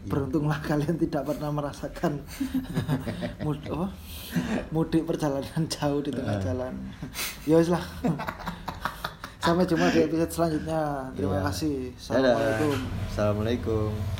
Iya. 0.00 0.08
beruntunglah 0.08 0.56
kalian 0.64 0.96
tidak 0.96 1.28
pernah 1.28 1.52
merasakan 1.52 2.24
mud 3.44 3.60
apa? 3.68 3.92
mudik 4.72 5.04
perjalanan 5.04 5.68
jauh 5.76 6.00
di 6.00 6.08
tengah 6.08 6.36
Eh. 6.36 6.40
jalan 6.40 6.72
ya 7.44 7.60
lah 7.68 7.84
sampai 9.40 9.68
jumpa 9.68 9.92
di 9.92 10.00
episode 10.00 10.32
selanjutnya 10.32 10.80
terima 11.12 11.36
Iya. 11.36 11.44
kasih 11.52 11.76
Dadah. 12.08 12.32
assalamualaikum 12.32 12.76
Assalamualaikum 13.12 14.19